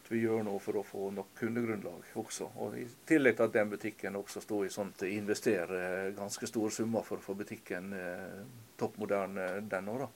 vi, 0.08 0.20
gjøre 0.22 0.44
noe 0.46 0.60
for 0.62 0.78
å 0.78 0.84
få 0.86 1.08
nok 1.14 1.32
kundegrunnlag 1.40 2.12
også. 2.20 2.50
Og 2.62 2.76
I 2.78 2.84
tillegg 3.08 3.36
til 3.38 3.48
at 3.48 3.56
den 3.56 3.72
butikken 3.72 4.18
også 4.20 4.42
sto 4.44 4.62
i 4.64 4.70
til 4.70 5.08
å 5.08 5.10
investere 5.10 5.80
ganske 6.16 6.46
store 6.46 6.70
summer 6.74 7.06
for 7.06 7.18
å 7.18 7.26
få 7.26 7.34
butikken 7.38 7.92
eh, 7.96 8.40
topp 8.78 9.00
moderne 9.02 9.50
den 9.66 9.90
òg, 9.90 10.06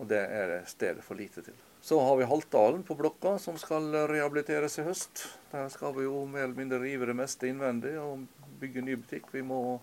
Og 0.00 0.08
det 0.08 0.20
er 0.20 0.54
stedet 0.66 1.04
for 1.04 1.16
lite 1.16 1.42
til. 1.44 1.56
Så 1.80 2.00
har 2.00 2.16
vi 2.16 2.28
Haltdalen 2.28 2.82
på 2.84 2.94
Blokka, 2.94 3.38
som 3.38 3.56
skal 3.58 3.88
rehabiliteres 4.08 4.78
i 4.78 4.84
høst. 4.84 5.24
Der 5.52 5.68
skal 5.72 5.94
vi 5.96 6.04
jo 6.04 6.26
mer 6.26 6.44
eller 6.44 6.56
mindre 6.56 6.80
rive 6.82 7.08
det 7.08 7.16
meste 7.16 7.48
innvendig 7.48 7.96
og 8.00 8.26
bygge 8.60 8.84
ny 8.84 8.96
butikk. 9.00 9.32
Vi 9.32 9.42
må 9.42 9.80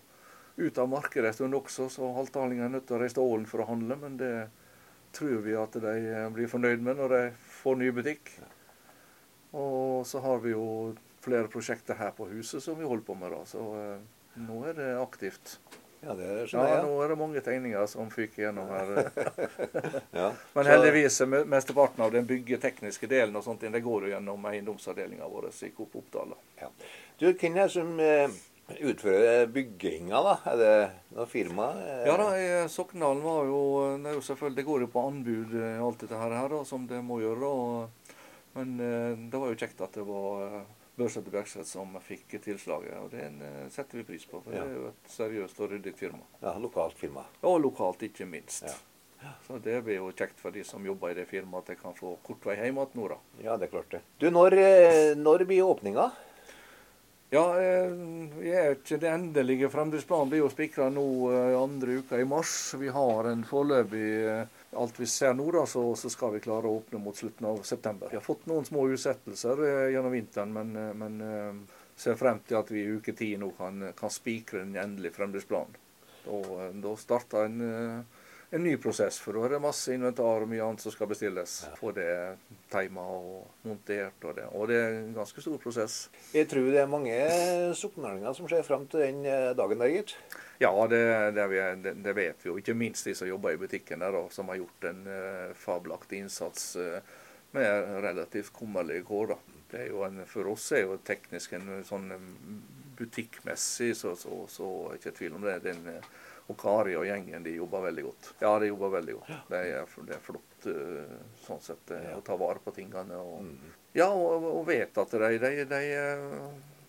ut 0.58 0.78
av 0.78 0.90
markedet 0.90 1.32
en 1.32 1.38
stund 1.38 1.58
også, 1.58 1.90
så 1.90 2.14
haltdalingene 2.18 2.70
er 2.70 2.76
nødt 2.78 2.88
til 2.90 2.98
å 2.98 3.02
reise 3.02 3.18
til 3.18 3.26
Ålen 3.26 3.50
for 3.50 3.62
å 3.62 3.70
handle. 3.70 3.98
men 4.02 4.18
det 4.18 4.32
tror 5.16 5.42
vi 5.46 5.56
at 5.58 5.80
de 5.82 5.96
blir 6.36 6.52
fornøyd 6.52 6.84
med 6.84 7.00
når 7.00 7.14
de 7.16 7.24
får 7.62 7.80
ny 7.80 7.90
butikk. 7.96 8.32
Og 9.58 10.06
så 10.08 10.22
har 10.22 10.40
vi 10.44 10.54
jo 10.54 10.94
flere 11.24 11.50
prosjekter 11.52 11.98
her 12.00 12.14
på 12.16 12.28
huset 12.30 12.64
som 12.64 12.78
vi 12.80 12.88
holder 12.88 13.06
på 13.08 13.16
med. 13.18 13.32
da, 13.32 13.44
Så 13.46 13.64
uh, 13.64 14.42
nå 14.48 14.64
er 14.70 14.78
det 14.78 14.90
aktivt. 15.02 15.58
Ja, 15.98 16.14
det 16.14 16.28
er 16.30 16.50
sånn, 16.50 16.68
ja, 16.70 16.82
nå 16.86 16.92
er 17.02 17.10
det 17.10 17.16
mange 17.18 17.42
tegninger 17.42 17.88
som 17.90 18.12
fyker 18.14 18.44
gjennom 18.46 18.70
her. 18.70 19.10
ja. 20.20 20.28
Men 20.56 20.70
heldigvis 20.70 21.18
mesteparten 21.50 22.04
av 22.06 22.14
den 22.14 22.28
byggetekniske 22.30 23.10
delen 23.10 23.36
og 23.40 23.48
sånt, 23.48 23.66
det 23.66 23.82
går 23.84 24.06
jo 24.06 24.12
gjennom 24.14 24.46
eiendomsavdelinga 24.52 25.28
vår 25.32 25.50
i 25.66 25.72
Coop 25.74 25.98
Oppdal. 25.98 26.38
Ja. 26.62 26.70
Du, 27.18 27.32
hvem 27.34 27.58
er 27.64 27.74
som... 27.74 27.98
utføre 28.76 29.48
bygginga, 29.48 30.20
da? 30.24 30.34
Er 30.52 30.58
det 30.60 30.72
noe 31.16 31.26
firma? 31.30 31.70
Ja 32.06 32.18
da, 32.20 32.30
Sokndalen 32.72 33.24
var 33.24 33.46
jo 33.48 33.60
Det, 34.04 34.16
jo 34.18 34.24
selvfølgelig, 34.26 34.58
det 34.58 34.66
går 34.68 34.82
jo 34.84 34.90
på 34.92 35.04
anbud, 35.08 35.54
eh, 35.56 35.78
alt 35.84 36.02
dette 36.04 36.20
her, 36.20 36.36
da, 36.52 36.64
som 36.68 36.88
det 36.90 37.00
må 37.06 37.22
gjøre. 37.24 37.48
Og, 37.48 38.18
men 38.58 38.76
eh, 38.80 39.14
det 39.32 39.40
var 39.40 39.54
jo 39.54 39.60
kjekt 39.62 39.82
at 39.86 39.96
det 39.96 40.04
var 40.08 40.44
eh, 40.48 40.68
Børsete 40.98 41.30
Bjerkseth 41.32 41.70
som 41.70 41.94
fikk 42.02 42.40
tilslaget. 42.42 42.98
og 42.98 43.12
Det 43.14 43.72
setter 43.72 44.02
vi 44.02 44.04
pris 44.04 44.26
på. 44.26 44.42
for 44.42 44.52
ja. 44.52 44.66
Det 44.66 44.74
er 44.74 44.78
jo 44.82 44.92
et 44.92 45.12
seriøst 45.14 45.60
og 45.62 45.72
ryddig 45.76 45.94
firma. 45.96 46.24
Ja, 46.42 46.56
Lokalt 46.58 46.98
firma. 46.98 47.24
Og 47.46 47.60
lokalt, 47.62 48.02
ikke 48.04 48.26
minst. 48.26 48.66
Ja. 48.66 48.74
Ja. 49.22 49.32
Så 49.48 49.58
Det 49.64 49.80
blir 49.86 49.98
jo 50.02 50.12
kjekt 50.12 50.40
for 50.42 50.52
de 50.54 50.64
som 50.66 50.84
jobber 50.86 51.10
i 51.14 51.18
det 51.18 51.28
firmaet, 51.30 51.70
at 51.70 51.76
de 51.78 51.82
kan 51.82 51.94
få 51.98 52.18
kort 52.26 52.44
vei 52.46 52.58
hjem 52.60 52.78
igjen 52.82 52.98
nå. 53.00 53.08
da. 53.14 53.18
Ja, 53.46 53.56
det 53.58 53.70
er 53.70 53.76
klart 53.78 53.92
det. 53.96 54.02
Du, 54.20 54.30
Når, 54.30 54.58
når 55.18 55.46
blir 55.50 55.64
åpninga? 55.66 56.12
Ja, 57.30 57.62
eh, 57.62 57.92
vi 58.40 58.52
er 58.56 58.78
ikke 58.78 58.98
det 59.04 59.10
endelige 59.12 59.68
fremdriftsplanen 59.68 60.30
blir 60.32 60.46
jo 60.46 60.52
spikra 60.52 60.86
nå 60.88 61.08
eh, 61.28 61.56
andre 61.60 61.98
uka 62.00 62.20
i 62.22 62.28
mars. 62.28 62.54
Vi 62.80 62.88
har 62.88 63.28
en 63.28 63.44
foreløpig 63.48 64.06
eh, 64.24 64.54
Alt 64.78 65.00
vi 65.00 65.08
ser 65.10 65.34
nå, 65.34 65.48
da, 65.52 65.64
så, 65.68 65.82
så, 65.98 66.10
skal 66.12 66.36
vi 66.36 66.42
klare 66.44 66.70
å 66.70 66.78
åpne 66.78 67.00
mot 67.02 67.18
slutten 67.18 67.48
av 67.50 67.60
september. 67.66 68.12
Vi 68.12 68.20
har 68.20 68.24
fått 68.24 68.46
noen 68.46 68.68
små 68.68 68.84
utsettelser 68.92 69.62
gjennom 69.90 70.14
vinteren, 70.14 70.52
men, 70.54 70.74
men 71.00 71.64
ser 71.98 72.20
frem 72.20 72.44
til 72.46 72.60
at 72.60 72.70
vi 72.70 72.84
i 72.84 72.98
uke 73.00 73.16
ti 73.18 73.32
nå 73.40 73.48
kan, 73.58 73.88
kan 73.98 74.12
spikre 74.14 74.62
den 74.66 74.76
endelige 74.78 75.16
fremdriftsplanen. 75.16 75.80
Da, 76.28 76.68
da 76.84 76.94
starter 77.00 77.48
en 77.48 78.04
en 78.50 78.64
ny 78.64 78.78
prosess, 78.80 79.18
for 79.20 79.36
da 79.36 79.44
er 79.44 79.56
det 79.56 79.60
masse 79.60 79.92
inventar 79.92 80.46
og 80.46 80.48
mye 80.48 80.64
annet 80.64 80.84
som 80.84 80.94
skal 80.94 81.10
bestilles. 81.12 81.56
Få 81.76 81.92
det 81.96 82.08
teima 82.72 83.04
og 83.04 83.66
montert. 83.68 84.24
Og 84.24 84.38
det, 84.38 84.46
og 84.56 84.70
det 84.72 84.78
er 84.80 84.96
en 85.02 85.14
ganske 85.18 85.44
stor 85.44 85.58
prosess. 85.60 85.98
Jeg 86.32 86.48
tror 86.48 86.70
det 86.72 86.80
er 86.80 86.92
mange 86.92 87.18
soknalinger 87.76 88.38
som 88.38 88.48
ser 88.48 88.64
fram 88.68 88.88
til 88.88 89.04
den 89.04 89.26
eh, 89.28 89.52
dagen 89.58 89.84
der, 89.84 89.92
gitt. 89.92 90.16
Ja, 90.64 90.72
det, 90.88 91.02
det, 91.36 91.94
det, 92.06 92.14
vet 92.16 92.46
vi 92.46 92.52
jo. 92.52 92.56
Ikke 92.62 92.78
minst 92.78 93.10
de 93.10 93.16
som 93.20 93.28
jobber 93.28 93.52
i 93.52 93.60
butikken 93.60 94.06
der, 94.06 94.16
som 94.32 94.48
har 94.50 94.62
gjort 94.62 94.88
en 94.90 95.04
uh, 95.12 95.52
fabelaktig 95.60 96.24
innsats 96.24 96.72
uh, 96.80 97.20
med 97.52 98.00
relativt 98.08 98.54
kummerlige 98.56 99.04
kår. 99.12 99.36
Det 99.68 99.84
er 99.84 99.92
jo 99.92 100.06
en, 100.08 100.24
for 100.26 100.48
oss 100.54 100.72
er 100.72 100.86
jo 100.86 100.98
teknisk 101.06 101.54
en 101.60 101.84
sånn 101.86 102.08
butikkmessig, 102.98 103.92
så, 104.00 104.16
så, 104.16 104.40
så, 104.48 104.48
så 104.56 104.96
ikke 104.96 105.14
tvil 105.20 105.36
om 105.38 105.44
det. 105.44 105.60
er 105.60 105.68
Den, 105.68 106.00
og 106.48 106.56
Kari 106.60 106.96
og 106.96 107.06
gjengen 107.08 107.44
de 107.44 107.58
jobber 107.58 107.84
veldig 107.90 108.06
godt. 108.08 108.30
Ja, 108.40 108.54
de 108.60 108.70
jobber 108.70 108.94
veldig 108.96 109.18
godt. 109.18 109.34
Det 109.52 109.60
er, 109.60 109.98
det 110.08 110.16
er 110.16 110.24
flott 110.24 110.68
uh, 110.72 111.18
sånn 111.44 111.64
sett 111.64 111.92
ja. 111.92 112.16
å 112.16 112.24
ta 112.26 112.38
vare 112.40 112.64
på 112.64 112.72
tingene. 112.76 113.20
Og, 113.20 113.44
mm. 113.44 113.74
Ja, 113.98 114.08
og, 114.14 114.48
og 114.54 114.64
vet 114.70 114.98
at 115.04 115.16
de, 115.16 115.32
de, 115.44 115.66
de 115.68 115.82
uh, 116.00 116.48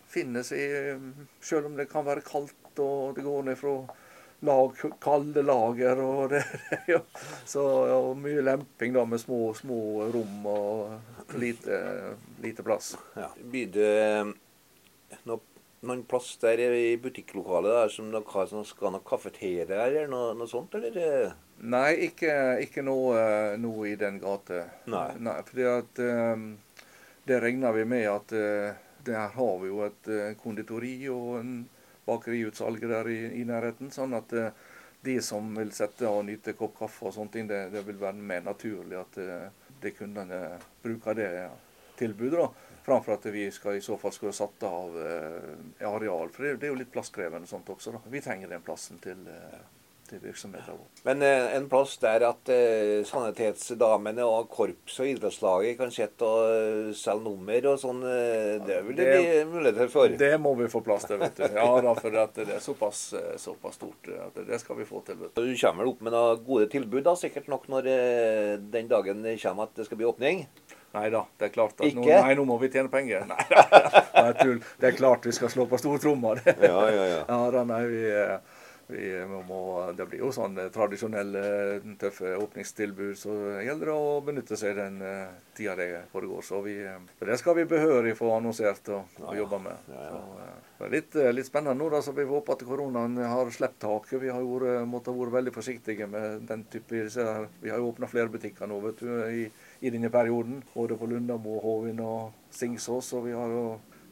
finnes 0.09 0.53
i 0.55 0.63
Selv 1.43 1.69
om 1.69 1.75
det 1.77 1.89
kan 1.91 2.07
være 2.07 2.25
kaldt 2.25 2.55
og 2.79 3.17
det 3.17 3.25
går 3.25 3.49
ned 3.49 3.59
fra 3.59 3.75
lag, 4.47 4.75
kalde 5.03 5.43
lager 5.43 5.99
og 5.99 6.29
det, 6.33 6.43
ja. 6.87 7.01
Så, 7.45 7.63
og 7.95 8.13
mye 8.21 8.43
lemping 8.45 8.95
da 8.95 9.03
med 9.05 9.19
små, 9.19 9.49
små 9.57 10.09
rom 10.13 10.45
og 10.47 11.35
lite, 11.39 11.81
lite 12.43 12.63
plass. 12.63 12.93
Ja. 13.19 13.29
Det 13.51 13.67
noen 15.81 16.03
plass 16.03 16.33
der 16.41 16.59
i 16.59 16.97
butikklokalet 16.99 17.75
der 17.75 17.93
som 17.93 18.09
dere 18.11 18.45
som 18.49 18.65
skal 18.67 18.89
ha 18.89 18.97
noe 18.97 19.05
kafeteria 19.07 19.85
eller 19.85 20.09
noe, 20.11 20.33
noe, 20.37 20.49
sånt, 20.49 20.75
eller? 20.75 21.35
Nei, 21.59 21.93
ikke, 22.09 22.33
ikke 22.65 22.83
noe, 22.85 23.21
noe, 23.59 23.85
i 23.91 23.95
den 23.99 24.19
gata. 24.21 24.65
Nei. 24.91 25.07
Nei 25.23 25.37
fordi 25.47 25.67
at 25.69 26.01
um, 26.03 26.49
det 27.27 27.39
regner 27.43 27.75
vi 27.75 27.85
med 27.87 28.07
at 28.11 28.35
uh, 28.35 28.89
der 29.07 29.31
har 29.35 29.55
vi 29.61 29.71
jo 29.71 29.85
et 29.87 30.11
uh, 30.11 30.25
konditori 30.39 30.95
og 31.11 31.39
en 31.39 31.53
bakeriutsalg 32.07 32.83
der 32.89 33.11
i, 33.11 33.19
i, 33.39 33.45
nærheten. 33.47 33.91
Sånn 33.95 34.15
at 34.17 34.35
uh, 34.35 34.51
de 35.05 35.19
som 35.23 35.51
vil 35.55 35.71
sette 35.75 36.07
og 36.09 36.25
nyte 36.27 36.55
kopp 36.59 36.75
kaffe 36.81 37.07
og 37.07 37.15
sånt, 37.15 37.39
det, 37.47 37.65
det 37.71 37.85
vil 37.87 37.99
være 38.01 38.19
mer 38.19 38.43
naturlig 38.47 38.99
at 38.99 39.19
uh, 39.23 39.69
de 39.79 39.95
kundene 39.95 40.41
bruker 40.83 41.15
det 41.15 41.29
tilbudet. 41.99 42.39
da. 42.39 42.68
Framfor 42.89 43.19
at 43.19 43.25
vi 43.29 43.51
skal 43.53 43.77
i 43.77 43.81
så 43.85 43.97
fall 44.01 44.13
skulle 44.15 44.33
satt 44.33 44.63
av 44.65 44.95
eh, 44.97 45.85
areal. 45.85 46.31
For 46.33 46.45
det, 46.45 46.55
det, 46.57 46.69
er 46.69 46.73
jo 46.73 46.79
litt 46.79 46.93
plasskrevende 46.93 47.45
sånt 47.45 47.69
også. 47.69 47.93
da. 47.93 48.01
Vi 48.09 48.21
trenger 48.25 48.49
den 48.49 48.63
plassen 48.65 48.97
til, 49.03 49.19
eh, 49.29 49.59
til 50.09 50.23
virksomheten 50.23 50.73
vår. 50.79 50.87
Men 51.05 51.21
eh, 51.27 51.51
en 51.59 51.67
plass 51.69 51.93
der 52.01 52.25
at 52.25 52.49
eh, 52.49 53.03
sanitetsdamene 53.05 54.25
og 54.25 54.49
korps 54.49 54.97
og 55.03 55.11
idrettslaget 55.11 55.77
kan 55.77 55.93
sitte 55.93 56.25
og 56.25 56.49
uh, 56.49 56.89
selge 56.97 57.27
nummer 57.27 57.67
og 57.75 57.77
sånn, 57.83 58.01
eh, 58.09 58.55
det 58.65 58.79
vil 58.87 58.97
det, 58.97 59.05
det 59.05 59.21
bli 59.21 59.45
muligheter 59.51 59.93
for? 59.93 60.17
Det 60.25 60.31
må 60.41 60.55
vi 60.63 60.71
få 60.73 60.81
plass 60.89 61.05
til, 61.11 61.21
vet 61.21 61.37
du. 61.37 61.45
Ja 61.59 61.69
da, 61.85 61.93
for 61.93 62.17
det 62.17 62.47
er 62.47 62.65
såpass, 62.65 63.05
eh, 63.21 63.37
såpass 63.37 63.77
stort 63.77 64.09
at 64.17 64.41
det 64.49 64.63
skal 64.65 64.81
vi 64.81 64.89
få 64.89 65.03
til. 65.05 65.21
vet 65.21 65.37
Du 65.37 65.45
Du 65.45 65.53
kommer 65.61 65.85
vel 65.85 65.93
opp 65.93 66.03
med 66.09 66.17
noen 66.17 66.43
gode 66.49 66.73
tilbud, 66.73 67.05
da, 67.05 67.13
sikkert 67.21 67.53
nok 67.53 67.69
når 67.69 67.93
den 68.73 68.89
dagen 68.89 69.21
kommer 69.45 69.69
at 69.69 69.77
det 69.77 69.85
skal 69.85 70.01
bli 70.01 70.09
åpning? 70.09 70.47
Nei 70.93 71.09
da, 71.13 71.21
det 71.37 71.49
er 71.49 71.51
klart 71.53 71.81
at 71.83 71.93
nå, 71.93 72.05
nei, 72.07 72.35
nå 72.37 72.45
må 72.49 72.57
vi 72.61 72.71
tjene 72.73 72.89
penger. 72.89 73.27
Nei, 73.29 73.43
det, 74.39 74.55
det 74.81 74.89
er 74.89 74.95
klart 74.97 75.27
vi 75.29 75.35
skal 75.37 75.51
slå 75.53 75.67
på 75.69 75.77
stortromma. 75.77 76.33
Ja, 76.45 76.79
ja, 76.89 77.03
ja. 77.05 77.19
ja 77.27 77.37
da, 77.53 77.61
nei, 77.69 77.83
vi, 77.91 78.01
vi 78.89 79.25
må, 79.45 79.59
det 79.93 80.07
blir 80.09 80.23
jo 80.23 80.31
sånn 80.33 80.57
tradisjonelle, 80.73 81.43
tøffe 82.01 82.33
åpningstilbud. 82.41 83.13
Så 83.21 83.35
gjelder 83.61 83.91
det 83.91 83.97
å 84.01 84.17
benytte 84.25 84.57
seg 84.57 84.79
den 84.81 84.97
uh, 85.05 85.29
tida 85.53 85.75
det 85.77 85.89
foregår. 86.09 86.41
Så 86.47 86.63
vi, 86.65 86.79
det 87.21 87.37
skal 87.37 87.59
vi 87.59 87.67
behørig 87.69 88.15
få 88.17 88.33
annonsert 88.39 88.89
og, 88.95 89.21
og 89.21 89.37
jobbe 89.37 89.61
med. 89.67 89.93
Så, 89.93 90.25
det 90.79 90.89
litt, 90.95 91.21
litt, 91.37 91.51
spennende 91.51 91.77
nå. 91.77 91.91
da, 91.93 92.01
så 92.01 92.17
Vi 92.17 92.25
håper 92.25 92.57
at 92.57 92.65
koronaen 92.65 93.21
har 93.29 93.53
sluppet 93.53 93.77
taket. 93.85 94.23
Vi 94.25 94.33
har 94.33 94.41
jo 94.41 94.79
måttet 94.89 95.13
være 95.21 95.37
veldig 95.37 95.53
forsiktige 95.53 96.09
med 96.09 96.49
den 96.49 96.65
type 96.73 97.05
Vi 97.61 97.69
har 97.69 97.77
jo 97.77 97.91
åpna 97.91 98.09
flere 98.09 98.33
butikker 98.33 98.65
nå 98.65 98.81
vet 98.89 99.05
du, 99.05 99.11
i 99.29 99.51
i 99.79 99.91
denne 99.93 100.09
perioden. 100.13 100.63
Både 100.73 100.97
på 100.99 101.07
Lundamo, 101.09 101.59
Hovin 101.63 102.01
og 102.03 102.51
Singsås. 102.53 103.13
Og 103.17 103.27
vi 103.27 103.35
har 103.37 103.53
jo 103.53 103.63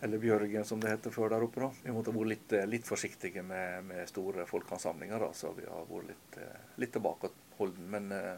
eller 0.01 0.21
Bjørgen, 0.21 0.65
som 0.65 0.81
det 0.81 0.91
heter 0.91 1.13
før 1.13 1.31
der 1.33 1.43
oppe. 1.43 1.63
da. 1.63 1.71
Vi 1.81 1.93
måtte 1.95 2.13
vært 2.13 2.29
litt, 2.29 2.53
litt, 2.69 2.85
forsiktige 2.85 3.41
med, 3.41 3.87
med 3.87 4.09
store 4.09 4.45
folkeansamlinger, 4.45 5.23
da, 5.25 5.31
så 5.33 5.55
vi 5.57 5.65
har 5.65 5.87
vært 5.89 6.11
litt, 6.11 6.37
litt 6.77 6.93
tilbakeholden. 6.93 7.87
Men 7.95 8.11
eh, 8.13 8.35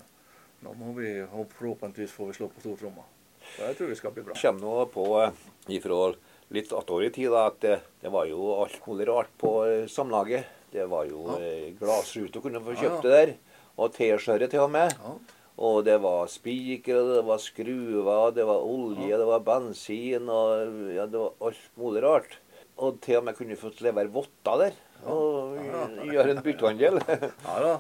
nå 0.64 0.76
må 0.80 0.94
vi 0.96 1.18
forhåpentligvis 1.28 2.16
får 2.16 2.32
vi 2.32 2.38
slå 2.40 2.48
på 2.54 2.64
stortromma. 2.64 3.04
Så 3.56 3.66
jeg 3.68 3.78
tror 3.78 3.92
vi 3.92 3.98
skal 4.00 4.16
bli 4.16 4.24
bra. 4.24 4.36
Det 4.36 4.44
kommer 4.44 4.64
nå 4.64 4.86
på 4.94 5.06
eh, 5.24 5.44
ifra 5.76 6.00
litt 6.56 6.72
attårig 6.76 7.12
tid 7.16 7.32
da, 7.34 7.46
at 7.52 7.60
det, 7.64 7.76
det, 8.02 8.12
var 8.14 8.30
jo 8.30 8.54
alt 8.58 8.80
mulig 8.88 9.08
rart 9.10 9.32
på 9.42 9.54
eh, 9.68 9.88
Samlaget. 9.92 10.56
Det 10.72 10.86
var 10.90 11.08
jo 11.10 11.26
ja. 11.32 11.40
Eh, 11.44 11.68
glassruter 11.80 12.44
kunne 12.44 12.62
få 12.64 12.78
kjøpt 12.78 13.06
det 13.08 13.16
der. 13.16 13.36
Og 13.80 13.94
T-skjøret 13.96 14.52
til 14.52 14.66
og 14.66 14.74
med. 14.74 14.96
Ja. 14.96 15.16
Og 15.60 15.82
det 15.84 15.98
var 16.00 16.30
spikere, 16.32 17.02
det 17.18 17.24
var 17.28 17.42
skruer, 17.44 18.30
det 18.36 18.46
var 18.48 18.64
olje, 18.64 19.12
det 19.12 19.26
var 19.28 19.42
bensin 19.44 20.30
og 20.32 20.94
ja, 20.96 21.08
det 21.10 21.20
var 21.20 21.50
alt 21.50 21.66
mulig 21.80 22.04
rart. 22.06 22.38
Og 22.80 23.02
til 23.04 23.20
og 23.20 23.26
med 23.28 23.36
kunne 23.36 23.58
fått 23.60 23.82
levere 23.84 24.12
votter 24.14 24.62
der. 24.64 24.78
og 25.04 25.58
gjøre 26.14 26.38
en 26.38 26.44
byttehandel. 26.46 27.02
Ja. 27.50 27.76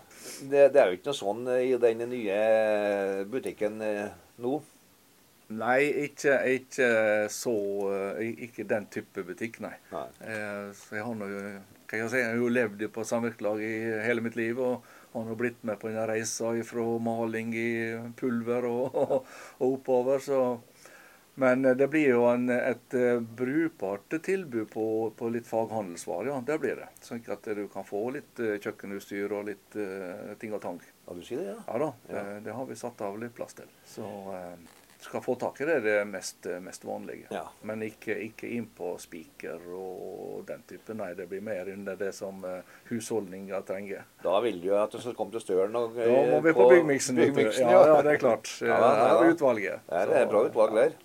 Det, 0.51 0.65
det 0.73 0.81
er 0.81 0.91
jo 0.91 0.97
ikke 0.99 1.11
noe 1.11 1.19
sånn 1.21 1.47
i 1.55 1.71
den 1.79 2.03
nye 2.11 2.41
butikken 3.31 3.79
eh, 3.85 4.11
nå. 4.43 4.59
Nei, 5.49 5.79
ikke, 6.05 6.35
ikke 6.59 6.87
så 7.33 7.55
eh, 7.89 8.19
Ikke 8.45 8.67
den 8.69 8.85
type 8.93 9.23
butikk, 9.25 9.57
nei. 9.63 9.73
Nei. 9.89 10.05
Eh, 10.21 10.67
så 10.77 10.99
jeg 10.99 11.07
har 11.07 11.15
hva 11.89 11.97
jeg 11.97 12.11
si, 12.11 12.19
jeg 12.21 12.27
har 12.29 12.37
jo 12.37 12.51
levd 12.53 12.83
på 12.93 13.03
samvirkelag 13.07 13.63
i 13.65 13.75
hele 14.05 14.21
mitt 14.21 14.35
liv. 14.37 14.59
og 14.61 14.83
har 15.13 15.35
blitt 15.35 15.63
med 15.65 15.79
på 15.81 15.89
denne 15.89 16.05
reisa 16.09 16.51
fra 16.63 16.85
maling 17.01 17.53
i 17.57 17.71
pulver 18.19 18.67
og, 18.69 18.95
og, 18.95 19.15
og 19.59 19.73
oppover. 19.73 20.19
så 20.19 20.41
men 21.39 21.61
det 21.61 21.87
blir 21.87 22.09
jo 22.09 22.25
en, 22.27 22.49
et 22.51 22.95
uh, 22.99 23.21
brukbart 23.21 24.11
tilbud 24.25 24.65
på, 24.73 24.87
på 25.15 25.29
litt 25.31 25.47
faghandelsvarer, 25.47 26.27
ja. 26.33 26.41
Det 26.43 26.57
blir 26.59 26.81
det. 26.81 26.89
Sånn 26.99 27.21
at 27.31 27.47
du 27.55 27.61
kan 27.71 27.85
få 27.87 28.01
litt 28.11 28.41
uh, 28.43 28.57
kjøkkenutstyr 28.59 29.35
og 29.37 29.47
litt 29.47 29.77
uh, 29.79 30.33
ting 30.41 30.51
og 30.57 30.59
tang. 30.65 30.81
Ja, 31.05 31.15
du 31.15 31.23
sier 31.23 31.39
det, 31.39 31.53
ja? 31.53 31.61
Ja 31.69 31.79
da, 31.85 31.89
det, 32.09 32.25
det 32.49 32.57
har 32.57 32.67
vi 32.67 32.75
satt 32.81 32.99
av 33.07 33.15
litt 33.23 33.37
plass 33.37 33.55
til. 33.55 33.71
Så 33.87 34.09
skal 34.99 35.21
få 35.23 35.35
tak 35.39 35.61
i 35.61 35.65
det, 35.65 35.77
det 35.85 35.93
er 36.01 36.05
mest, 36.05 36.45
mest 36.61 36.83
vanlige. 36.85 37.27
Ja. 37.31 37.45
Men 37.63 37.81
ikke, 37.85 38.17
ikke 38.25 38.49
inn 38.51 38.65
på 38.75 38.89
spiker 38.99 39.61
og 39.71 40.43
den 40.49 40.63
type. 40.67 40.93
Nei, 40.99 41.13
det 41.15 41.29
blir 41.31 41.41
mer 41.45 41.69
under 41.71 41.95
det 41.95 42.09
som 42.17 42.43
uh, 42.43 42.59
husholdninger 42.89 43.61
trenger. 43.69 44.03
Da 44.23 44.39
vil 44.43 44.59
du 44.61 44.67
jo 44.67 44.75
at 44.81 44.91
du 44.91 44.99
skal 44.99 45.15
komme 45.15 45.31
til 45.31 45.41
støren. 45.45 45.75
Og, 45.79 45.95
Da 45.95 46.09
må 46.33 46.41
vi 46.43 46.53
på 46.57 46.67
byggmiksen. 46.73 47.15
byggmiksen, 47.15 47.69
ja, 47.71 47.85
ja, 47.93 48.01
det 48.03 48.17
er 48.17 48.21
klart. 48.25 48.51
Ja, 48.61 48.75
da, 48.75 48.91
Her 48.99 49.07
ja, 49.07 49.23
er 49.23 49.33
utvalget. 49.37 49.79
Ja, 49.89 50.05
det 50.09 50.19
er 50.19 50.29
bra 50.35 50.43
utvalg 50.49 50.75
der. 50.75 50.95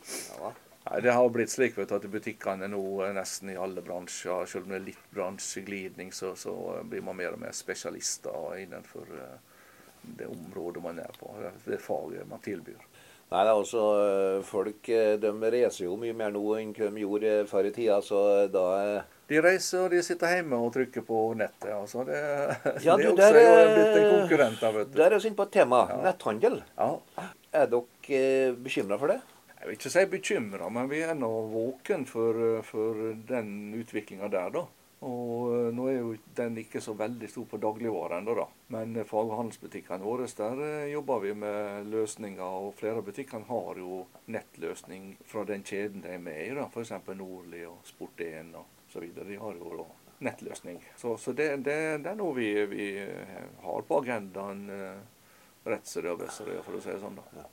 Ja. 0.40 0.52
Nei, 0.84 0.98
Det 1.00 1.12
har 1.16 1.28
blitt 1.32 1.48
slik 1.54 1.78
vet 1.78 1.88
du, 1.88 1.94
at 1.96 2.10
butikkene 2.12 2.66
nå 2.68 2.82
eh, 3.06 3.14
nesten 3.16 3.48
i 3.54 3.56
alle 3.56 3.80
bransjer, 3.80 4.44
selv 4.50 4.66
om 4.66 4.74
det 4.74 4.80
er 4.82 4.88
litt 4.90 5.06
bransjeglidning, 5.14 6.10
så, 6.12 6.34
så 6.36 6.52
eh, 6.74 6.82
blir 6.90 7.00
man 7.06 7.16
mer 7.16 7.38
og 7.38 7.40
mer 7.40 7.54
spesialister 7.56 8.58
innenfor 8.60 9.06
eh, 9.16 9.38
det 10.18 10.26
området 10.28 10.82
man 10.84 10.98
er 11.00 11.14
på. 11.16 11.30
det- 11.40 11.54
Det 11.64 11.80
faget 11.80 12.26
man 12.28 12.42
tilbyr. 12.44 12.82
Nei, 13.34 13.42
det 13.42 13.50
altså 13.50 13.84
Folk 14.46 14.88
øh, 14.94 15.16
de 15.18 15.32
reiser 15.50 15.88
jo 15.88 15.96
mye 15.98 16.14
mer 16.14 16.30
nå 16.34 16.42
enn 16.60 16.70
de 16.76 17.02
gjorde 17.02 17.32
før 17.50 17.66
i 17.66 17.72
tida, 17.74 17.98
så 18.04 18.20
da 18.52 18.66
De 19.26 19.40
reiser 19.42 19.86
og 19.86 19.90
de 19.90 20.02
sitter 20.06 20.36
hjemme 20.36 20.60
og 20.62 20.70
trykker 20.76 21.02
på 21.08 21.20
nettet. 21.40 21.72
altså 21.74 22.04
Det, 22.06 22.20
Ja, 22.84 22.94
det 23.00 23.10
du, 23.10 23.22
er 23.22 23.38
også 23.40 23.72
blitt 23.74 23.98
en 23.98 24.10
konkurrent 24.12 24.60
der, 24.60 24.76
vet 24.78 24.92
du. 24.92 24.98
Der 25.00 25.06
er 25.10 25.18
vi 25.18 25.30
inne 25.32 25.40
på 25.40 25.48
et 25.48 25.54
tema. 25.56 25.82
Ja. 25.90 25.96
Netthandel. 26.06 26.60
Ja. 26.78 26.90
Er 27.54 27.70
dere 27.72 28.54
bekymra 28.62 29.00
for 29.00 29.10
det? 29.10 29.18
Jeg 29.58 29.66
vil 29.66 29.78
ikke 29.78 29.90
si 29.94 30.06
bekymra, 30.12 30.70
men 30.70 30.90
vi 30.90 31.02
er 31.02 31.14
nå 31.16 31.32
våken 31.50 32.04
for, 32.06 32.38
for 32.68 32.98
den 33.30 33.48
utviklinga 33.80 34.28
der, 34.30 34.50
da. 34.54 34.66
Og 35.04 35.50
eh, 35.52 35.70
nå 35.76 35.88
er 35.90 35.98
jo 35.98 36.12
den 36.36 36.56
ikke 36.62 36.80
så 36.80 36.94
veldig 36.96 37.28
stor 37.28 37.44
på 37.50 37.60
dagligvare 37.60 38.20
ennå, 38.22 38.36
da. 38.38 38.46
Men 38.72 38.94
eh, 38.96 39.06
faghandelsbutikkene 39.08 40.04
våre, 40.06 40.28
der 40.38 40.62
eh, 40.64 40.92
jobber 40.94 41.20
vi 41.24 41.34
med 41.36 41.90
løsninger. 41.92 42.60
Og 42.64 42.76
flere 42.78 43.02
av 43.02 43.08
butikkene 43.08 43.48
har 43.50 43.80
jo 43.82 44.04
nettløsning 44.32 45.10
fra 45.28 45.44
den 45.48 45.66
kjeden 45.66 46.04
de 46.04 46.14
er 46.14 46.22
med 46.24 46.40
i, 46.46 46.54
da. 46.56 46.70
F.eks. 46.70 46.94
Nordli 47.18 47.66
og 47.68 47.84
Sport1 47.88 48.54
og 48.60 48.88
så 48.92 49.04
videre. 49.04 49.28
De 49.28 49.40
har 49.42 49.60
jo 49.60 49.74
da 49.82 49.88
nettløsning. 50.24 50.80
Så, 50.96 51.18
så 51.20 51.36
det, 51.36 51.50
det, 51.66 51.76
det 52.06 52.14
er 52.14 52.16
noe 52.16 52.32
vi, 52.38 52.48
vi 52.70 52.88
har 53.66 53.84
på 53.84 54.00
agendaen. 54.00 54.64
Rett 55.64 55.88
som 55.88 56.04
det 56.04 56.10
er 56.12 56.18
best, 56.20 56.42
for 56.64 56.76
å 56.76 56.80
si 56.84 56.92
det 56.92 56.98
sånn. 57.00 57.16
da. 57.16 57.44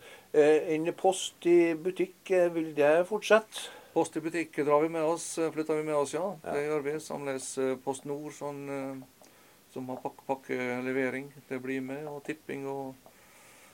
En 0.76 0.90
post 1.00 1.48
i 1.48 1.74
butikk, 1.80 2.28
vil 2.52 2.74
det 2.76 3.06
fortsette? 3.08 3.81
Post 3.94 4.16
i 4.18 4.22
butikk 4.22 4.56
drar 4.56 4.82
vi 4.82 4.90
med 4.90 5.04
oss, 5.04 5.38
eh, 5.38 5.52
flytter 5.52 5.76
vi 5.76 5.84
med 5.84 5.96
oss, 5.96 6.14
ja. 6.14 6.38
Ja. 6.44 6.54
Det 6.54 6.64
gjør 6.64 6.80
vi. 6.80 7.00
Samles 7.00 7.58
eh, 7.58 7.76
Post 7.76 8.06
Nord 8.08 8.32
sånn, 8.34 8.62
eh, 8.72 9.26
som 9.74 9.90
har 9.92 9.98
pakke, 10.00 10.24
pakkelevering. 10.28 11.28
Det 11.50 11.60
blir 11.60 11.82
med. 11.84 12.06
Og 12.08 12.24
tipping 12.24 12.64
og 12.72 12.96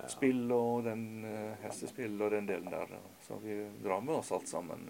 spill 0.09 0.49
og 0.53 0.85
den 0.85 1.25
hestespill 1.63 2.17
og 2.21 2.33
den 2.33 2.49
delen 2.49 2.69
der. 2.73 2.97
Så 3.25 3.37
vi 3.41 3.59
drar 3.83 4.01
med 4.01 4.19
oss 4.19 4.31
alt 4.31 4.49
sammen 4.49 4.89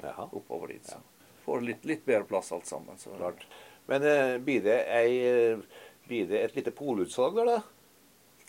Jaha, 0.00 0.28
oppover 0.32 0.72
dit. 0.72 0.84
Så. 0.84 1.00
Får 1.44 1.64
litt, 1.64 1.84
litt 1.88 2.04
bedre 2.04 2.28
plass 2.28 2.52
alt 2.52 2.68
sammen. 2.68 2.96
Så. 3.00 3.16
klart. 3.16 3.46
Men 3.88 4.04
uh, 4.04 4.36
blir 4.44 4.60
det, 4.62 4.76
ei, 4.92 5.56
blir 6.04 6.28
det 6.28 6.42
et 6.44 6.56
lite 6.60 6.74
polutsalg 6.76 7.40
der, 7.40 7.48
da? 7.54 7.62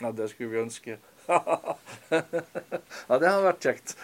Ja, 0.03 0.11
det 0.11 0.27
skulle 0.33 0.51
vi 0.51 0.63
ønske. 0.65 0.99
ja, 1.31 3.19
det 3.19 3.31
har 3.31 3.43
vært 3.47 3.63
kjekt. 3.63 3.95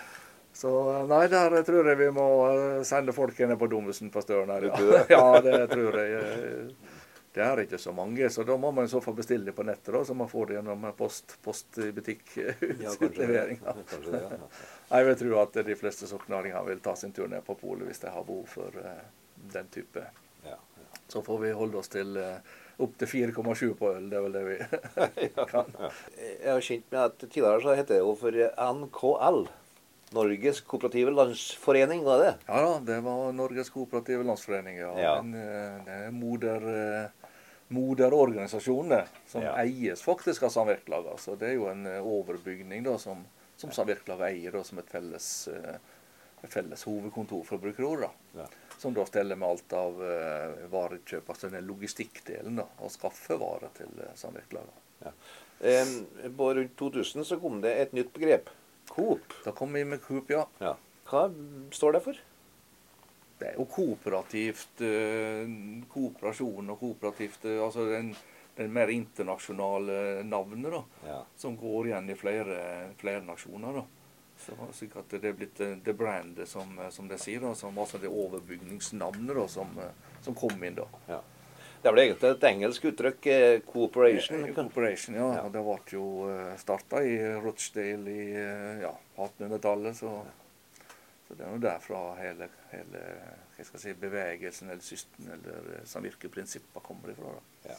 Så 0.55 0.71
nei, 1.09 1.25
der 1.27 1.51
tror 1.67 1.87
jeg 1.91 1.99
vi 1.99 2.09
må 2.15 2.25
eh, 2.47 2.83
sende 2.87 3.11
folk 3.15 3.39
ned 3.43 3.57
på 3.59 3.67
Domusen 3.67 4.07
på 4.13 4.21
Støren. 4.23 4.53
Ja. 4.63 4.77
det? 4.79 5.01
ja, 5.11 5.25
det 5.43 5.57
tror 5.73 5.97
jeg. 5.99 6.13
eh, 6.21 6.93
Det 7.35 7.43
er 7.43 7.59
ikke 7.65 7.75
så 7.83 7.91
mange, 7.91 8.29
så 8.31 8.45
da 8.47 8.55
må 8.55 8.69
man 8.71 8.85
i 8.87 8.87
så 8.87 9.01
fall 9.03 9.17
bestille 9.17 9.49
det 9.49 9.55
på 9.57 9.65
nettet, 9.67 9.91
da, 9.91 10.05
så 10.07 10.13
man 10.15 10.29
får 10.31 10.45
det 10.47 10.55
gjennom 10.55 10.85
post, 10.95 11.33
post 11.43 11.77
i 11.83 11.89
butikk-utlevering. 11.91 13.59
ja. 13.65 13.73
Ja. 14.15 14.99
Jeg 14.99 15.05
vil 15.09 15.17
tro 15.19 15.39
at 15.41 15.57
de 15.67 15.75
fleste 15.75 16.07
soknaringer 16.07 16.63
vil 16.69 16.79
ta 16.85 16.93
sin 16.95 17.11
tur 17.11 17.27
ned 17.27 17.43
på 17.43 17.57
polet 17.59 17.89
hvis 17.89 17.99
de 18.05 18.13
har 18.13 18.23
behov 18.23 18.45
for 18.47 18.79
eh, 18.79 19.01
den 19.51 19.67
type. 19.73 20.05
Ja, 20.47 20.55
Så 21.11 21.19
får 21.25 21.41
vi 21.43 21.51
holde 21.57 21.77
oss 21.81 21.91
til 21.91 22.15
uh, 22.15 22.37
opptil 22.81 23.07
4,7 23.33 23.73
på 23.81 23.91
øl. 23.97 24.07
Det 24.09 24.17
er 24.17 24.23
vel 24.29 24.37
det 24.37 24.45
vi 24.47 25.27
kan. 25.51 25.75
Jeg 26.21 26.51
har 26.53 26.63
kjent 26.69 26.87
med 26.93 27.01
at 27.01 27.17
tidligere 27.27 27.61
så 27.67 27.75
het 27.81 27.91
det 27.91 27.99
jo 27.99 28.15
for 28.23 28.39
NKL. 28.79 29.43
Norges 30.13 30.61
kooperative 30.61 31.11
landsforening, 31.11 32.03
var 32.05 32.19
det? 32.21 32.33
Ja 32.47 32.61
da, 32.61 32.79
det 32.79 32.99
var 33.03 33.31
Norges 33.33 33.69
kooperative 33.73 34.23
landsforening. 34.23 34.77
Ja. 34.77 34.91
Ja. 34.99 35.15
Den, 35.21 35.33
eh, 35.33 35.79
det 35.85 35.95
er 36.07 36.11
moder, 36.13 36.67
eh, 36.69 37.31
moderorganisasjonen 37.73 38.89
det, 38.89 39.01
som 39.27 39.41
Ja. 39.41 39.55
eies 39.63 40.03
faktisk 40.03 40.43
av 40.43 40.49
samvirkelaget. 40.49 41.19
Så 41.19 41.35
det 41.39 41.49
er 41.49 41.53
jo 41.53 41.67
en 41.71 41.85
eh, 41.87 41.99
overbygning 42.01 42.83
da, 42.83 42.97
som, 42.97 43.25
som 43.57 43.71
samvirkelaget 43.71 44.29
eier 44.29 44.51
da, 44.51 44.63
som 44.63 44.79
et 44.79 44.89
felles, 44.89 45.47
et 46.43 46.53
felles 46.53 46.83
hovedkontor, 46.85 47.43
for 47.45 47.57
å 47.57 47.61
bruke 47.61 47.77
det 47.81 47.89
ordet. 47.89 48.11
Ja. 48.37 48.45
Som 48.77 48.93
da 48.93 49.05
steller 49.05 49.35
med 49.39 49.49
alt 49.49 49.73
av 49.73 49.97
varekjøp, 50.69 51.29
altså 51.31 51.49
den 51.49 51.65
logistikkdelen, 51.65 52.57
da, 52.59 52.65
og 52.83 52.91
skaffe 52.91 53.37
varer 53.39 53.71
til 53.77 53.89
samvirkelaget. 54.19 54.81
Ja. 55.05 55.11
Eh, 55.61 56.29
på 56.35 56.53
rundt 56.55 56.75
2000 56.77 57.23
så 57.25 57.39
kom 57.41 57.61
det 57.61 57.71
et 57.79 57.93
nytt 57.95 58.13
begrep. 58.13 58.49
Coop. 58.95 59.33
Da 59.43 59.51
kom 59.51 59.73
vi 59.73 59.83
med 59.85 60.01
Coop, 60.03 60.29
ja. 60.31 60.45
Ja. 60.63 60.75
Hva 61.09 61.27
står 61.75 61.97
det 61.97 62.01
for? 62.05 62.21
Det 63.35 63.49
er 63.51 63.57
jo 63.59 63.65
kooperativt 63.67 64.81
eh, 64.87 65.43
Kooperasjon 65.91 66.71
og 66.71 66.79
kooperativt 66.79 67.43
eh, 67.49 67.59
Altså 67.59 67.83
den, 67.89 68.13
den 68.55 68.71
mer 68.73 68.91
internasjonale 68.93 70.23
navnet, 70.23 70.71
da. 70.71 70.81
Ja. 71.09 71.19
Som 71.37 71.57
går 71.59 71.91
igjen 71.91 72.09
i 72.09 72.17
flere, 72.17 72.57
flere 73.01 73.21
nasjoner, 73.27 73.81
da. 73.81 73.85
Så 74.37 74.55
at 74.99 75.13
det 75.15 75.29
er 75.29 75.35
blitt 75.35 75.55
The 75.59 75.75
det 75.83 75.93
brandet, 75.95 76.47
som, 76.49 76.77
eh, 76.79 76.89
som 76.89 77.11
de 77.11 77.19
sier, 77.19 77.43
da. 77.43 77.53
Som, 77.55 77.77
altså 77.77 77.99
det 77.99 78.11
overbygningsnavnet 78.11 79.35
da, 79.35 79.47
som, 79.51 79.75
eh, 79.83 80.19
som 80.23 80.35
kom 80.35 80.63
inn, 80.63 80.79
da. 80.79 80.87
ja. 81.11 81.21
Det 81.85 81.91
er 81.91 81.93
vel 81.93 82.01
egentlig 82.01 82.29
et 82.33 82.45
engelsk 82.49 82.85
uttrykk. 82.89 83.25
Eh, 83.29 83.59
cooperation. 83.61 84.39
Eh, 84.41 84.53
cooperation, 84.55 85.17
ja. 85.19 85.25
Ja. 85.37 85.41
Det 85.53 85.61
ble 85.61 85.75
jo 85.93 86.05
starta 86.57 87.03
i 87.05 87.11
Rochdale 87.43 88.09
i 88.09 88.23
eh, 88.41 88.79
ja, 88.81 88.89
1800-tallet. 89.21 89.99
Så, 89.99 90.09
så 91.27 91.37
det 91.37 91.45
er 91.45 91.53
jo 91.53 91.59
derfra 91.61 91.99
hele, 92.17 92.47
hele 92.71 93.03
si, 93.69 93.93
bevegelsen 94.01 94.73
eller 94.73 94.81
systen 94.81 95.29
eller 95.37 95.69
eh, 95.75 95.85
samvirkeprinsippene 95.93 96.83
kommer 96.89 97.13
ifra. 97.13 97.35
da. 97.67 97.77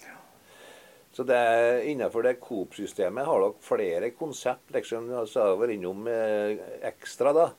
Så 1.19 1.27
det 1.27 1.42
innenfor 1.90 2.23
det 2.29 2.37
Coop-systemet 2.47 3.27
har 3.27 3.42
dere 3.42 3.59
flere 3.73 4.14
konsept. 4.14 4.71
liksom, 4.71 5.11
Så 5.27 5.40
Jeg 5.40 5.51
har 5.51 5.62
vært 5.64 5.79
innom 5.81 6.07
eh, 6.07 6.62
Ekstra, 6.92 7.35
da. 7.35 7.51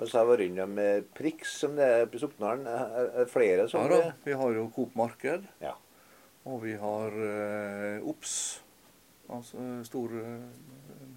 Og 0.00 0.08
så 0.08 0.16
har 0.16 0.24
jeg 0.24 0.30
vært 0.32 0.46
innom 0.46 0.78
eh, 0.80 1.02
Prix, 1.16 1.54
som 1.60 1.76
det 1.76 1.84
er 1.84 2.06
på 2.08 2.20
Soknaren. 2.22 2.64
Flere 3.28 3.66
er 3.66 3.66
det 3.66 3.68
Ja 3.74 3.90
da, 3.92 4.12
vi 4.24 4.36
har 4.40 4.56
jo 4.56 4.66
Coop 4.74 4.94
Marked, 4.96 5.44
Ja. 5.60 5.74
og 6.48 6.62
vi 6.64 6.72
har 6.80 7.16
eh, 7.26 8.08
Ops, 8.08 8.34
altså 9.28 9.66
stor 9.84 10.14
eh, 10.22 10.46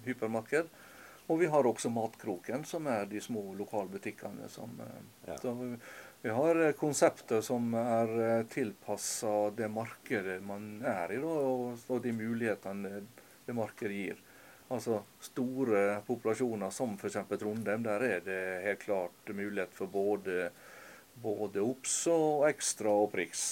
hypermarked. 0.04 0.68
Og 1.32 1.40
vi 1.40 1.48
har 1.48 1.64
også 1.64 1.88
Matkroken, 1.88 2.66
som 2.68 2.84
er 2.92 3.06
de 3.08 3.20
små 3.24 3.54
lokalbutikkene 3.56 4.50
som 4.52 4.76
eh, 4.84 5.00
Ja. 5.30 5.38
Så 5.40 5.54
vi, 5.56 5.70
vi 6.24 6.32
har 6.32 6.60
konseptet 6.76 6.78
konsepter 6.80 7.42
som 7.44 7.72
er 7.80 8.12
eh, 8.26 8.44
tilpassa 8.52 9.50
det 9.56 9.70
markedet 9.72 10.42
man 10.44 10.82
er 10.84 11.16
i, 11.16 11.22
da, 11.24 11.32
og, 11.48 11.80
og 11.88 12.04
de 12.04 12.12
mulighetene 12.16 13.00
det 13.46 13.56
markedet 13.56 13.96
gir. 13.96 14.23
Altså 14.74 15.00
store 15.22 15.82
populasjoner 16.06 16.72
som 16.74 16.96
f.eks. 16.98 17.20
Trondheim, 17.38 17.84
der 17.86 18.02
er 18.02 18.24
det 18.26 18.40
helt 18.64 18.82
klart 18.82 19.30
mulighet 19.30 19.74
for 19.76 19.90
både, 19.92 20.48
både 21.22 21.62
OBS 21.62 22.00
og 22.10 22.48
Ekstra 22.48 22.94
og 23.04 23.12
priks. 23.12 23.44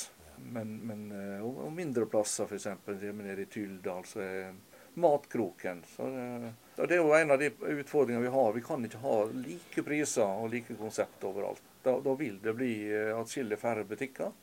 Men, 0.42 0.74
men 0.88 1.06
eh, 1.14 1.44
og, 1.44 1.68
mindre 1.74 2.08
plasser, 2.10 2.50
f.eks. 2.50 2.66
nede 3.14 3.44
i 3.44 3.50
Tyldal, 3.50 4.06
så 4.08 4.22
er 4.24 4.54
Matkroken. 4.94 5.84
Så 5.88 6.08
det, 6.10 6.52
det 6.76 6.98
er 6.98 7.00
jo 7.00 7.14
en 7.16 7.30
av 7.32 7.38
de 7.40 7.52
utfordringene 7.52 8.26
vi 8.26 8.34
har. 8.34 8.52
Vi 8.52 8.64
kan 8.66 8.84
ikke 8.84 9.00
ha 9.04 9.18
like 9.32 9.84
priser 9.86 10.26
og 10.26 10.50
like 10.52 10.76
konsept 10.76 11.24
overalt. 11.24 11.62
Da, 11.82 11.96
da 12.02 12.16
vil 12.18 12.36
det 12.42 12.56
bli 12.58 12.74
eh, 12.90 13.14
atskillig 13.16 13.60
færre 13.62 13.86
butikker. 13.88 14.34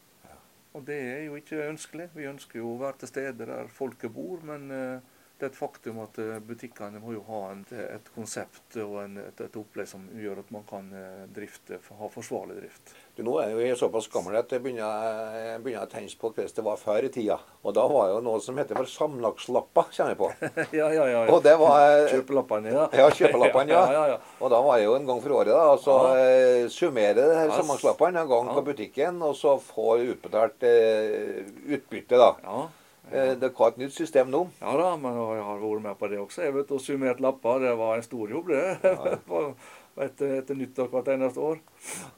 Og 0.78 0.84
det 0.86 0.98
er 1.02 1.24
jo 1.28 1.38
ikke 1.38 1.68
ønskelig. 1.68 2.10
Vi 2.16 2.28
ønsker 2.30 2.62
jo 2.62 2.74
å 2.74 2.82
være 2.82 3.02
til 3.02 3.12
stede 3.12 3.48
der 3.50 3.72
folket 3.74 4.14
bor, 4.14 4.42
men 4.46 4.70
eh, 4.74 5.16
det 5.40 5.48
er 5.48 5.52
et 5.54 5.58
faktum 5.58 6.02
at 6.04 6.18
eh, 6.20 6.38
butikkene 6.44 7.00
må 7.00 7.14
jo 7.16 7.22
ha 7.30 7.38
en, 7.54 7.62
et 7.80 8.08
konsept 8.12 8.76
og 8.84 8.98
en, 9.06 9.14
et, 9.22 9.42
et, 9.46 9.54
opplegg 9.56 9.88
som 9.88 10.02
gjør 10.20 10.42
at 10.42 10.50
man 10.52 10.66
kan 10.68 10.90
eh, 10.92 11.22
drifte, 11.32 11.78
ha 11.80 12.10
forsvarlig 12.12 12.58
drift. 12.58 12.92
Du, 13.16 13.22
nå 13.24 13.38
er 13.40 13.54
jeg 13.56 13.78
såpass 13.80 14.10
gammel 14.12 14.36
at 14.40 14.52
jeg 14.52 14.64
begynner, 14.64 15.06
jeg 15.40 15.62
begynner 15.64 15.88
å 15.88 15.92
tenke 15.92 16.20
på 16.20 16.32
hvordan 16.34 16.52
det 16.58 16.66
var 16.66 16.82
før 16.82 17.08
i 17.08 17.12
tida. 17.16 17.38
Og 17.64 17.76
da 17.78 17.86
var 17.92 18.12
jo 18.12 18.18
noe 18.26 18.42
som 18.44 18.60
heter 18.60 18.80
for 18.80 18.92
samlagslapper, 18.92 19.94
kjenner 19.96 20.16
jeg 20.16 20.20
på. 20.20 20.30
ja, 20.80 20.90
ja, 20.98 21.06
ja. 21.14 21.22
Det 21.48 21.56
var, 21.62 21.86
kjøpelappene, 22.12 22.76
ja. 22.76 22.90
Ja, 23.00 23.08
kjøpelappene, 23.22 23.74
ja. 23.78 23.86
ja, 23.96 24.04
ja, 24.16 24.20
Og 24.44 24.52
da 24.52 24.60
var 24.66 24.80
det 24.82 24.90
jo 24.90 24.98
en 24.98 25.08
gang 25.08 25.24
for 25.24 25.38
året, 25.40 25.54
da. 25.56 25.64
Og 25.72 25.80
så 25.86 25.98
ja. 26.20 26.68
summere 26.74 27.16
det 27.22 27.30
her 27.38 27.56
samlagslappene 27.56 28.26
en 28.26 28.34
gang 28.36 28.52
på 28.60 28.66
butikken, 28.74 29.24
og 29.24 29.40
så 29.40 29.56
få 29.64 30.02
utbetalt 30.04 30.68
eh, 30.68 31.48
utbytte, 31.80 32.20
da. 32.20 32.34
Eh, 33.12 33.34
det 33.42 33.50
er 33.50 33.68
et 33.68 33.78
nytt 33.82 33.96
system 33.96 34.30
nå? 34.30 34.44
Ja 34.62 34.74
da, 34.78 34.90
men 35.02 35.16
jeg 35.18 35.44
har 35.48 35.62
vært 35.64 35.86
med 35.86 36.00
på 36.00 36.10
det 36.12 36.20
også. 36.22 36.44
Jeg 36.46 36.56
vet, 36.56 36.72
Og 36.72 36.82
summert 36.84 37.22
lapper, 37.24 37.62
det 37.64 37.76
var 37.80 37.98
en 37.98 38.06
stor 38.06 38.34
jobb, 38.36 38.52
det. 38.54 38.66
Ja. 38.84 39.54
etter, 40.06 40.36
etter 40.40 40.56
nyttår 40.56 40.92
hvert 40.94 41.10
eneste 41.16 41.42
år. 41.44 41.64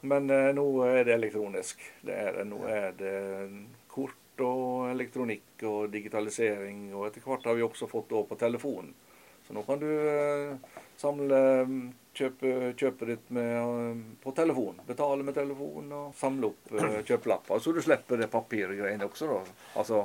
Men 0.06 0.30
eh, 0.30 0.50
nå 0.56 0.66
er 0.86 1.06
det 1.08 1.16
elektronisk. 1.16 1.80
Det 2.04 2.18
er. 2.26 2.42
Nå 2.46 2.60
er 2.70 2.92
det 2.98 3.14
kort 3.90 4.44
og 4.44 4.90
elektronikk 4.92 5.64
og 5.68 5.88
digitalisering. 5.92 6.90
Og 6.94 7.08
etter 7.08 7.24
hvert 7.24 7.48
har 7.48 7.58
vi 7.58 7.64
også 7.66 7.88
fått 7.90 8.12
det 8.12 8.22
på 8.28 8.38
telefonen. 8.40 8.92
Så 9.46 9.56
nå 9.56 9.64
kan 9.66 9.80
du 9.80 9.88
eh, 9.90 10.78
samle 11.00 11.38
kjøpe, 12.14 12.72
kjøpet 12.78 13.08
ditt 13.10 13.30
med, 13.34 13.56
eh, 13.58 14.02
på 14.22 14.34
telefon. 14.36 14.78
Betale 14.86 15.26
med 15.26 15.34
telefon 15.36 15.90
og 15.96 16.12
samle 16.18 16.52
opp 16.52 16.74
eh, 16.76 17.00
kjøpelapper. 17.08 17.58
Så 17.58 17.74
du 17.74 17.82
slipper 17.82 18.20
det 18.20 18.30
papirgreiene 18.32 19.08
også, 19.08 19.32
da. 19.32 19.56
Altså 19.80 20.04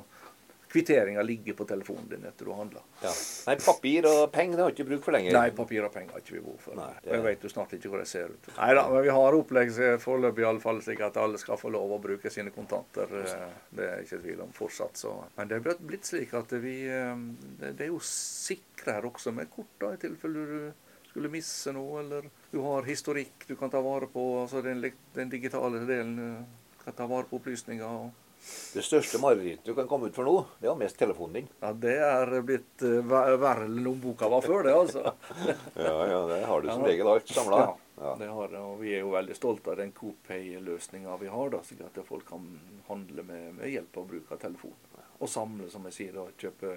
Kvitteringa 0.67 1.21
ligger 1.21 1.53
på 1.53 1.65
telefonen 1.65 2.09
din 2.09 2.25
etter 2.27 2.45
du 2.45 2.51
har 2.51 2.57
handla. 2.59 2.81
Ja. 3.01 3.11
Nei, 3.47 3.55
papir 3.63 4.07
og 4.09 4.31
penger 4.33 4.57
det 4.57 4.63
har 4.65 4.73
ikke 4.73 4.85
bruk 4.89 5.05
for 5.05 5.15
lenger? 5.15 5.37
Nei, 5.37 5.51
papir 5.55 5.85
og 5.87 5.93
penger 5.93 6.17
har 6.17 6.23
ikke 6.23 6.35
vi 6.35 6.41
bruk 6.43 6.59
for. 6.63 6.75
Nei, 6.75 6.89
det... 7.03 7.07
Og 7.07 7.15
jeg 7.15 7.25
vet 7.27 7.45
jo 7.47 7.51
snart 7.53 7.75
ikke 7.77 7.91
hvor 7.93 8.03
det 8.03 8.09
ser 8.11 8.33
ut. 8.33 8.49
Nei 8.57 8.69
da, 8.75 8.83
men 8.91 9.05
vi 9.05 9.13
har 9.15 9.37
opplegg 9.37 9.71
foreløpig 10.03 10.43
i 10.43 10.49
alle 10.49 10.63
fall 10.63 10.81
slik 10.83 11.03
at 11.07 11.19
alle 11.21 11.39
skal 11.39 11.61
få 11.61 11.71
lov 11.71 11.95
å 11.95 12.01
bruke 12.03 12.31
sine 12.33 12.51
kontanter. 12.55 13.15
Eh, 13.21 13.47
det 13.79 13.87
er 13.93 14.03
ikke 14.03 14.21
tvil 14.25 14.43
om 14.43 14.51
fortsatt. 14.55 14.99
Så. 14.99 15.13
Men 15.37 15.53
det 15.53 15.61
er 15.61 15.79
blitt 15.79 16.11
slik 16.11 16.35
at 16.35 16.51
vi 16.59 16.75
eh, 16.91 17.23
Det 17.63 17.87
er 17.87 17.93
jo 17.93 18.03
sikrere 18.03 19.07
også 19.07 19.31
med 19.35 19.51
kort, 19.53 19.71
da, 19.79 19.93
i 19.95 20.03
tilfelle 20.03 20.45
du 20.51 20.59
skulle 21.07 21.31
misse 21.31 21.71
noe, 21.73 22.03
eller 22.03 22.27
du 22.51 22.59
har 22.61 22.85
historikk 22.85 23.47
du 23.47 23.55
kan 23.55 23.71
ta 23.73 23.79
vare 23.81 24.11
på. 24.11 24.29
altså 24.43 24.61
Den, 24.61 24.83
den 25.15 25.31
digitale 25.31 25.85
delen 25.87 26.17
eh, 26.19 26.63
kan 26.83 26.93
ta 26.93 27.07
vare 27.07 27.29
på 27.29 27.39
opplysninger. 27.39 27.87
og 27.87 28.26
det 28.73 28.83
største 28.85 29.19
marerittet 29.19 29.65
du 29.65 29.73
kan 29.75 29.87
komme 29.89 30.07
ut 30.07 30.15
for 30.15 30.27
nå, 30.27 30.35
det 30.61 30.69
er 30.69 30.77
mest 30.79 30.97
telefonen 30.99 31.39
din. 31.39 31.49
Ja, 31.61 31.71
Det 31.73 31.95
er 32.03 32.33
blitt 32.45 32.83
uh, 32.85 32.99
verre 33.07 33.65
enn 33.65 33.79
lommeboka 33.83 34.29
var 34.31 34.45
før, 34.45 34.63
det, 34.67 34.75
altså. 34.77 35.03
ja, 35.87 35.95
ja, 36.11 36.19
det 36.29 36.39
har 36.45 36.61
du 36.61 36.69
som 36.69 36.85
ja. 36.85 36.91
regel 36.91 37.11
alt 37.11 37.33
samla. 37.33 37.63
Ja, 37.63 37.73
ja, 38.01 38.13
det 38.19 38.29
har. 38.37 38.53
Og 38.61 38.77
vi 38.83 38.93
er 38.95 39.01
jo 39.01 39.15
veldig 39.15 39.37
stolte 39.37 39.73
av 39.73 39.81
den 39.81 39.91
CoPay-løsninga 39.97 41.17
vi 41.23 41.31
har, 41.33 41.51
da, 41.55 41.63
slik 41.65 41.83
at 41.87 41.99
folk 42.07 42.27
kan 42.29 42.45
handle 42.87 43.25
med, 43.25 43.49
med 43.57 43.73
hjelp 43.73 43.99
av 44.03 44.07
bruk 44.13 44.31
av 44.35 44.43
telefon. 44.45 44.77
Og 45.17 45.31
samle, 45.31 45.71
som 45.73 45.87
jeg 45.89 45.97
sier, 45.97 46.15
da, 46.19 46.27
kjøpe, 46.37 46.75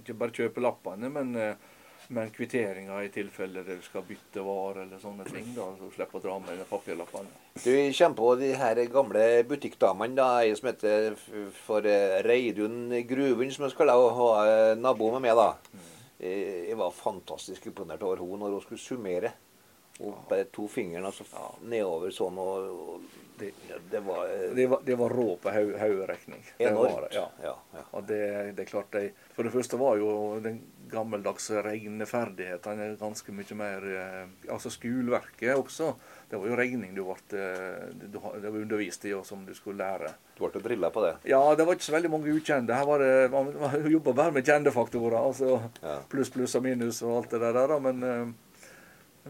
ikke 0.00 0.16
bare 0.18 0.36
kjøpe 0.40 0.64
lappene, 0.64 1.12
men 1.12 1.36
uh, 1.36 1.72
men 2.08 2.30
kvitteringa 2.34 2.98
i 3.04 3.08
tilfelle 3.12 3.62
du 3.66 3.76
skal 3.84 4.02
bytte 4.08 4.42
varer 4.44 4.82
eller 4.82 4.98
sånne 5.02 5.24
ting. 5.28 5.52
da, 5.56 5.68
Så 5.78 5.90
slipper 5.94 6.18
å 6.18 6.22
dra 6.22 6.38
med 6.38 6.64
papirlappene. 6.70 7.28
Du 7.62 7.70
kommer 7.92 8.16
på 8.16 8.34
de 8.40 8.52
her 8.58 8.82
gamle 8.92 9.26
butikkdamene. 9.48 10.14
da, 10.16 10.28
Ei 10.42 10.54
som 10.56 10.68
heter 10.68 11.16
for 11.66 11.86
eh, 11.86 12.22
Reidun 12.26 12.90
Gruvund, 13.08 13.52
som 13.52 13.64
jeg 13.64 13.74
skulle 13.76 13.92
ha 13.92 14.30
eh, 14.46 14.74
nabo 14.76 15.10
med 15.12 15.22
meg. 15.28 15.36
da. 15.36 15.54
Mm. 15.72 15.88
Jeg 16.22 16.76
var 16.78 16.92
fantastisk 16.94 17.66
imponert 17.66 18.02
over 18.06 18.20
henne 18.22 18.38
når 18.38 18.52
hun 18.58 18.60
skulle 18.66 18.80
summere. 18.80 19.32
Og 20.00 20.24
bare 20.28 20.48
to 20.50 20.64
fingrene 20.72 21.10
altså, 21.10 21.26
nedover 21.68 22.14
sånn. 22.14 22.38
og, 22.40 22.70
og 22.72 23.22
det, 23.38 23.50
det, 23.90 24.00
var, 24.00 24.24
eh, 24.24 24.54
det, 24.54 24.66
var, 24.66 24.80
det 24.84 24.94
var 24.94 25.08
rå 25.08 25.36
på 25.36 25.50
hoderegning. 25.50 26.44
Enormt. 26.58 27.14
Ja. 27.14 27.30
Ja, 27.42 27.56
ja. 27.74 27.82
Og 27.90 28.04
det, 28.06 28.52
det 28.56 28.64
er 28.64 28.70
klart 28.70 28.92
de, 28.92 29.08
For 29.34 29.46
det 29.46 29.52
første 29.54 29.78
var 29.80 29.98
jo 30.00 30.12
den 30.44 30.60
gammeldagse 30.92 31.62
regneferdighetene 31.64 32.90
ganske 33.00 33.32
mye 33.32 33.56
mer 33.56 33.86
eh, 33.88 34.50
Altså 34.52 34.70
skoleverket 34.72 35.56
også. 35.56 35.94
Det 36.28 36.40
var 36.40 36.52
jo 36.52 36.58
regning 36.58 36.94
du 36.96 37.02
ble, 37.08 37.16
eh, 37.40 37.88
du, 38.04 38.20
var 38.20 38.60
undervist 38.60 39.08
i, 39.08 39.14
og 39.16 39.26
som 39.28 39.44
du 39.48 39.54
skulle 39.56 39.80
lære. 39.82 40.12
Du 40.36 40.44
ble 40.46 40.62
drilla 40.62 40.92
på 40.94 41.04
det? 41.04 41.16
Ja, 41.32 41.42
det 41.56 41.66
var 41.66 41.76
ikke 41.76 41.88
så 41.88 41.96
veldig 41.96 42.12
mange 42.12 42.36
ukjente. 42.36 42.76
Her 42.76 42.88
var 42.88 43.02
det, 43.02 43.12
Man, 43.32 43.52
man 43.60 43.90
jobba 43.96 44.16
bare 44.22 44.38
med 44.38 44.46
kjente 44.46 44.74
faktorer. 44.74 45.18
altså 45.18 45.60
Pluss, 46.12 46.30
pluss 46.32 46.56
og 46.58 46.66
minus 46.68 47.02
og 47.02 47.22
alt 47.22 47.36
det 47.36 47.54
der. 47.58 47.78
Men, 47.82 48.34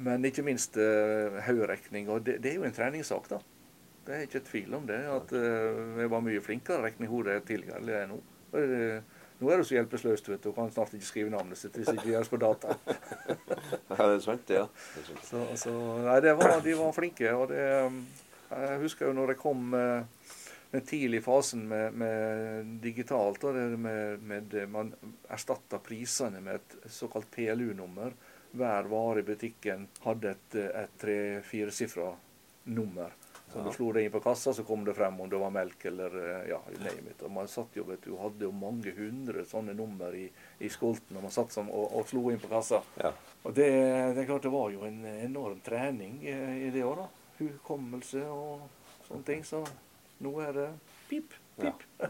men 0.00 0.24
ikke 0.24 0.44
minst 0.46 0.76
hoderegning. 0.76 2.08
Og 2.08 2.22
det, 2.26 2.38
det 2.44 2.52
er 2.52 2.60
jo 2.60 2.68
en 2.68 2.76
treningssak, 2.76 3.26
da. 3.28 3.40
Det 4.06 4.14
er 4.14 4.24
ikke 4.26 4.42
tvil 4.46 4.74
om 4.74 4.86
det. 4.86 5.00
At 5.06 5.32
uh, 5.32 5.98
jeg 6.00 6.10
var 6.10 6.22
mye 6.24 6.42
flinkere 6.42 6.80
å 6.80 6.86
regne 6.86 7.06
i 7.06 7.10
hodet 7.10 7.42
tidligere 7.46 8.02
enn 8.02 8.16
nå. 8.16 8.22
Uh, 8.52 9.20
nå 9.42 9.50
er 9.50 9.58
du 9.58 9.66
så 9.66 9.74
hjelpeløs, 9.74 10.22
vet 10.28 10.42
du, 10.42 10.50
og 10.50 10.54
kan 10.54 10.70
snart 10.70 10.92
ikke 10.94 11.08
skrive 11.08 11.32
navnet 11.32 11.58
sitt 11.58 11.74
hvis 11.74 11.88
det 11.88 11.96
ikke 11.98 12.12
gjøres 12.12 12.30
på 12.30 12.38
data. 12.42 12.76
ja, 13.90 13.96
det 13.98 14.10
er 14.16 14.20
sant, 14.22 14.44
det. 14.46 14.58
ja. 14.60 14.66
Det 14.66 15.02
er 15.02 15.08
sant. 15.08 15.24
Så, 15.26 15.46
så, 15.64 15.72
nei, 16.06 16.18
det 16.22 16.34
var, 16.38 16.54
de 16.62 16.76
var 16.78 16.94
flinke. 16.94 17.32
og 17.34 17.50
det, 17.50 17.64
Jeg 18.52 18.82
husker 18.84 19.08
jo 19.08 19.16
når 19.18 19.34
jeg 19.34 19.40
kom 19.42 19.74
uh, 19.74 20.28
den 20.72 20.86
tidlige 20.88 21.26
fasen 21.26 21.66
med, 21.70 21.98
med 21.98 22.76
digitalt, 22.82 23.42
og 23.44 23.58
det 23.58 23.80
med, 23.82 24.22
med, 24.26 24.54
man 24.70 24.94
erstatta 25.30 25.82
prisene 25.82 26.42
med 26.42 26.62
et 26.62 26.78
såkalt 26.90 27.30
PLU-nummer. 27.34 28.14
Hver 28.52 28.88
vare 28.90 29.22
i 29.22 29.26
butikken 29.26 29.86
hadde 30.04 30.34
et, 30.34 30.56
et 30.60 30.96
tre-firesifra 31.00 32.10
nummer. 32.64 33.14
Så 33.52 33.58
ja. 33.58 33.64
du 33.64 33.72
slo 33.72 33.90
det 33.92 34.02
inn 34.04 34.12
på 34.12 34.20
kassa, 34.24 34.54
så 34.54 34.64
kom 34.64 34.84
det 34.84 34.94
frem 34.96 35.18
om 35.20 35.28
det 35.28 35.36
var 35.36 35.50
melk 35.52 35.84
eller 35.90 36.14
eh, 36.20 36.44
ja, 36.48 36.60
name 36.80 37.10
it. 37.12 37.20
Og 37.26 37.32
man 37.34 37.48
satt 37.52 37.76
jo, 37.76 37.84
vet 37.84 38.04
du, 38.06 38.14
hadde 38.16 38.46
jo 38.46 38.52
mange 38.56 38.94
hundre 38.96 39.44
sånne 39.48 39.74
nummer 39.76 40.14
i, 40.16 40.24
i 40.64 40.70
skolten 40.72 41.18
og 41.18 41.26
man 41.26 41.34
satt 41.34 41.52
som, 41.52 41.68
og, 41.68 41.90
og, 41.90 42.06
slo 42.08 42.30
inn 42.32 42.40
på 42.40 42.48
kassa. 42.48 42.80
Ja. 43.02 43.12
Og 43.42 43.52
det, 43.52 43.68
det, 44.14 44.22
er 44.22 44.30
klart 44.30 44.46
det 44.46 44.54
var 44.54 44.72
jo 44.72 44.86
en 44.88 45.04
enorm 45.12 45.60
trening 45.64 46.22
i, 46.24 46.32
i 46.68 46.72
det 46.72 46.84
òg, 46.88 47.02
da. 47.02 47.08
Hukommelse 47.42 48.24
og 48.32 48.64
sånne 49.08 49.28
ting. 49.28 49.44
Så 49.44 49.60
nå 50.24 50.32
er 50.46 50.56
det 50.56 50.68
pip. 51.10 51.36
Pip. 51.60 51.84
Ja. 51.98 52.08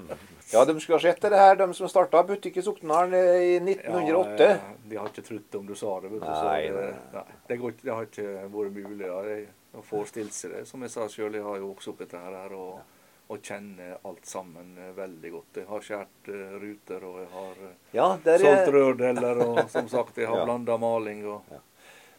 Ja, 0.52 0.64
de 0.64 0.80
skulle 0.80 0.96
ha 0.96 1.02
sett 1.02 1.22
det 1.22 1.36
her, 1.36 1.56
de 1.56 1.74
som 1.74 1.88
starta 1.88 2.20
butikk 2.28 2.58
i 2.60 2.62
Soknedalen 2.62 3.14
i 3.16 3.54
1908. 3.56 4.48
Ja, 4.48 4.56
de 4.84 4.98
har 5.00 5.08
ikke 5.08 5.24
trodd 5.24 5.56
om 5.56 5.66
du 5.70 5.74
sa 5.78 5.94
det. 6.00 6.10
vet 6.12 6.20
du. 6.20 6.28
Nei, 6.28 6.62
det, 6.74 6.88
nei. 7.14 7.24
Det, 7.48 7.56
går, 7.62 7.74
det, 7.80 7.92
har 7.92 8.08
ikke 8.08 8.26
vært 8.52 8.74
mulig. 8.76 9.12
Og 9.72 9.86
forestilt 9.88 10.36
seg 10.36 10.52
det. 10.52 10.66
Som 10.68 10.84
jeg 10.84 10.92
sa 10.92 11.08
sjøl, 11.08 11.38
jeg 11.38 11.46
har 11.46 11.56
jo 11.62 11.70
vokst 11.70 11.88
opp 11.94 12.04
etter 12.04 12.20
her 12.20 12.52
og, 12.58 12.82
og 13.32 13.40
kjenner 13.40 13.96
alt 14.10 14.28
sammen 14.28 14.76
eh, 14.76 14.92
veldig 14.98 15.32
godt. 15.38 15.62
Jeg 15.62 15.70
har 15.70 15.86
skåret 15.88 16.32
uh, 16.34 16.56
ruter, 16.60 17.08
og 17.08 17.18
jeg 17.22 17.30
har 17.32 17.62
uh, 17.62 17.74
ja, 17.96 18.08
solgt 18.28 18.68
er... 18.68 18.72
rørdeler, 18.76 19.44
og 19.46 19.62
som 19.72 19.88
sagt, 19.88 20.20
jeg 20.20 20.28
har 20.28 20.42
ja. 20.42 20.48
blanda 20.50 20.76
maling. 20.80 21.24
og... 21.32 21.48
Ja. 21.48 21.64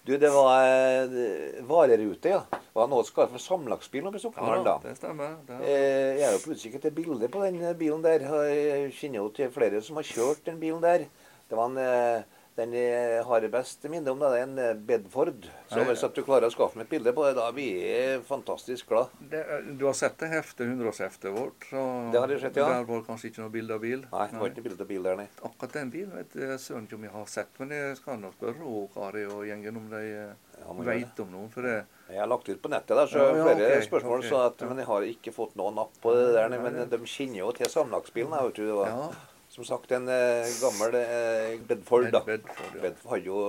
Du, 0.03 0.17
det 0.19 0.29
var 0.35 0.65
eh, 0.67 1.61
varerute, 1.63 2.33
ja. 2.33 2.41
Det 2.51 2.75
var 2.75 2.89
noe 2.91 3.05
som 3.07 3.15
kalles 3.15 3.31
for 3.37 3.43
samlagsbil 3.43 4.09
oppe 4.09 4.19
i 4.19 4.23
Soknedalen. 4.23 4.65
Ja, 4.67 4.73
det 4.83 4.97
stemmer. 4.99 5.37
Det 5.47 5.55
er... 5.55 5.61
eh, 5.63 6.09
jeg 6.19 6.25
er 6.27 6.33
jo 6.35 6.41
på 6.43 6.55
utkikk 6.57 6.75
etter 6.79 6.95
bilde 6.97 7.29
på 7.31 7.43
den 7.45 7.61
bilen 7.79 8.03
der. 8.03 8.25
Jeg 8.49 8.91
kjenner 8.97 9.21
jo 9.21 9.29
til 9.37 9.51
flere 9.55 9.79
som 9.85 9.99
har 10.01 10.09
kjørt 10.09 10.43
den 10.49 10.59
bilen 10.59 10.83
der. 10.83 11.05
Det 11.47 11.59
var 11.59 11.71
en 11.71 11.79
eh, 11.79 12.32
den 12.57 12.73
jeg 12.77 13.23
har 13.25 13.45
best 13.53 13.85
minne 13.89 14.13
om, 14.13 14.19
det 14.21 14.29
er 14.29 14.43
en 14.45 14.59
eh, 14.61 14.73
Bedford. 14.77 15.47
Så 15.71 15.85
hvis 15.87 16.03
du 16.03 16.21
klarer 16.25 16.49
å 16.49 16.53
skaffe 16.53 16.77
meg 16.77 16.85
et 16.85 16.93
bilde 16.93 17.13
på 17.15 17.25
det, 17.25 17.33
da 17.39 17.47
blir 17.55 17.79
jeg 17.81 18.21
fantastisk 18.27 18.91
glad. 18.91 19.15
Det, 19.31 19.41
du 19.79 19.87
har 19.87 19.97
sett 19.97 20.19
det 20.21 20.29
heftet, 20.33 20.67
100-årsheftet 20.67 21.33
vårt? 21.33 21.67
Så 21.71 21.83
det 22.13 22.21
har 22.21 22.35
jeg 22.35 22.43
sett, 22.45 22.61
ja. 22.61 22.69
Der 22.69 22.85
var 22.89 23.01
det 23.01 23.07
kanskje 23.09 23.31
ikke 23.31 23.43
noe 23.43 23.53
bilde 23.55 23.77
av 23.77 23.83
bil? 23.83 24.05
Nei, 24.11 24.27
det 24.29 24.43
var 24.43 24.53
ikke 24.53 24.67
bilde 24.69 24.85
av 24.85 24.93
bil 24.93 25.09
der, 25.09 25.19
nei. 25.23 25.27
Akkurat 25.41 25.75
den 25.79 25.93
bilen 25.93 26.15
vet 26.19 26.37
jeg 26.43 26.61
søren 26.61 26.87
ikke 26.87 26.99
om 26.99 27.09
jeg 27.09 27.15
har 27.17 27.33
sett, 27.33 27.59
men 27.61 27.75
jeg 27.77 27.97
skal 27.99 28.21
nå 28.21 28.33
spørre 28.37 28.77
Kari 28.93 29.25
og 29.31 29.43
gjengen 29.47 29.81
om 29.81 29.89
de 29.89 30.03
eh, 30.03 30.53
ja, 30.61 30.77
veit 30.85 31.25
om 31.25 31.33
noen. 31.33 31.51
for 31.53 31.65
det 31.65 31.81
jeg 32.13 32.19
har 32.19 32.29
lagt 32.29 32.49
ut 32.49 32.61
på 32.61 32.69
nettet 32.69 32.93
der, 32.93 33.07
så 33.09 33.17
ja, 33.17 33.27
ja, 33.33 33.43
flere 33.47 33.67
okay, 33.71 33.85
spørsmål, 33.87 34.19
okay, 34.21 34.39
at, 34.45 34.63
men 34.69 34.81
jeg 34.83 34.87
har 34.89 35.05
ikke 35.07 35.31
fått 35.33 35.55
noen 35.57 35.79
napp 35.79 35.95
på 36.03 36.13
det 36.13 36.33
der. 36.35 36.51
Men 36.61 36.75
de 36.91 36.99
kjenner 37.09 37.39
jo 37.39 37.53
til 37.57 37.71
samlagsbilen. 37.71 38.35
vet 38.35 38.59
du. 38.59 38.67
Det 38.67 38.75
var, 38.77 38.91
ja. 38.91 39.07
Som 39.53 39.65
sagt, 39.69 39.91
en 39.93 40.07
eh, 40.09 40.49
gammel 40.57 40.95
eh, 40.97 41.59
Bedford. 41.67 42.07
da. 42.09 42.23
Bedford, 42.25 42.71
ja. 42.73 42.81
Bedford 42.81 43.11
hadde 43.11 43.27
jo 43.27 43.41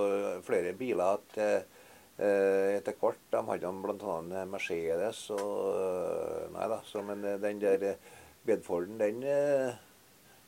flere 0.45 0.75
biler. 0.77 1.15
at 1.17 1.39
eh, 1.41 2.75
etter 2.77 2.99
hvert 3.01 3.23
de 3.33 3.41
hadde 3.49 3.71
bl.a. 3.83 4.43
Mercedes 4.47 5.23
og 5.33 6.51
Nei 6.53 6.67
da, 6.71 6.83
så, 6.85 7.01
men 7.03 7.25
den 7.41 7.63
der 7.63 7.95
Bedforden, 8.45 8.99
den 9.01 9.25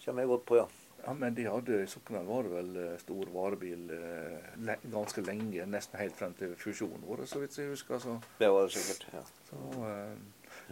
kommer 0.05 0.23
jeg 0.23 0.29
godt 0.35 0.45
på, 0.47 0.59
ja. 0.61 0.67
Ja, 1.07 1.15
Men 1.15 1.35
de 1.35 1.47
hadde 1.49 1.81
i 1.81 1.89
Sokndal 1.89 2.27
var 2.29 2.45
det 2.45 2.53
vel 2.53 2.77
stor 3.01 3.29
varebil 3.33 3.89
le, 3.89 4.77
ganske 4.93 5.23
lenge, 5.25 5.65
nesten 5.71 6.01
helt 6.03 6.17
frem 6.19 6.35
til 6.37 6.53
fusjonen 6.59 7.03
vår, 7.07 7.25
så 7.31 7.41
vidt 7.41 7.57
jeg 7.59 7.71
husker. 7.71 7.99
Så. 8.03 8.19
Det 8.39 8.51
var 8.53 8.69
det 8.69 8.77
sikkert, 8.77 9.09
ja. 9.15 9.25
Så, 9.49 9.63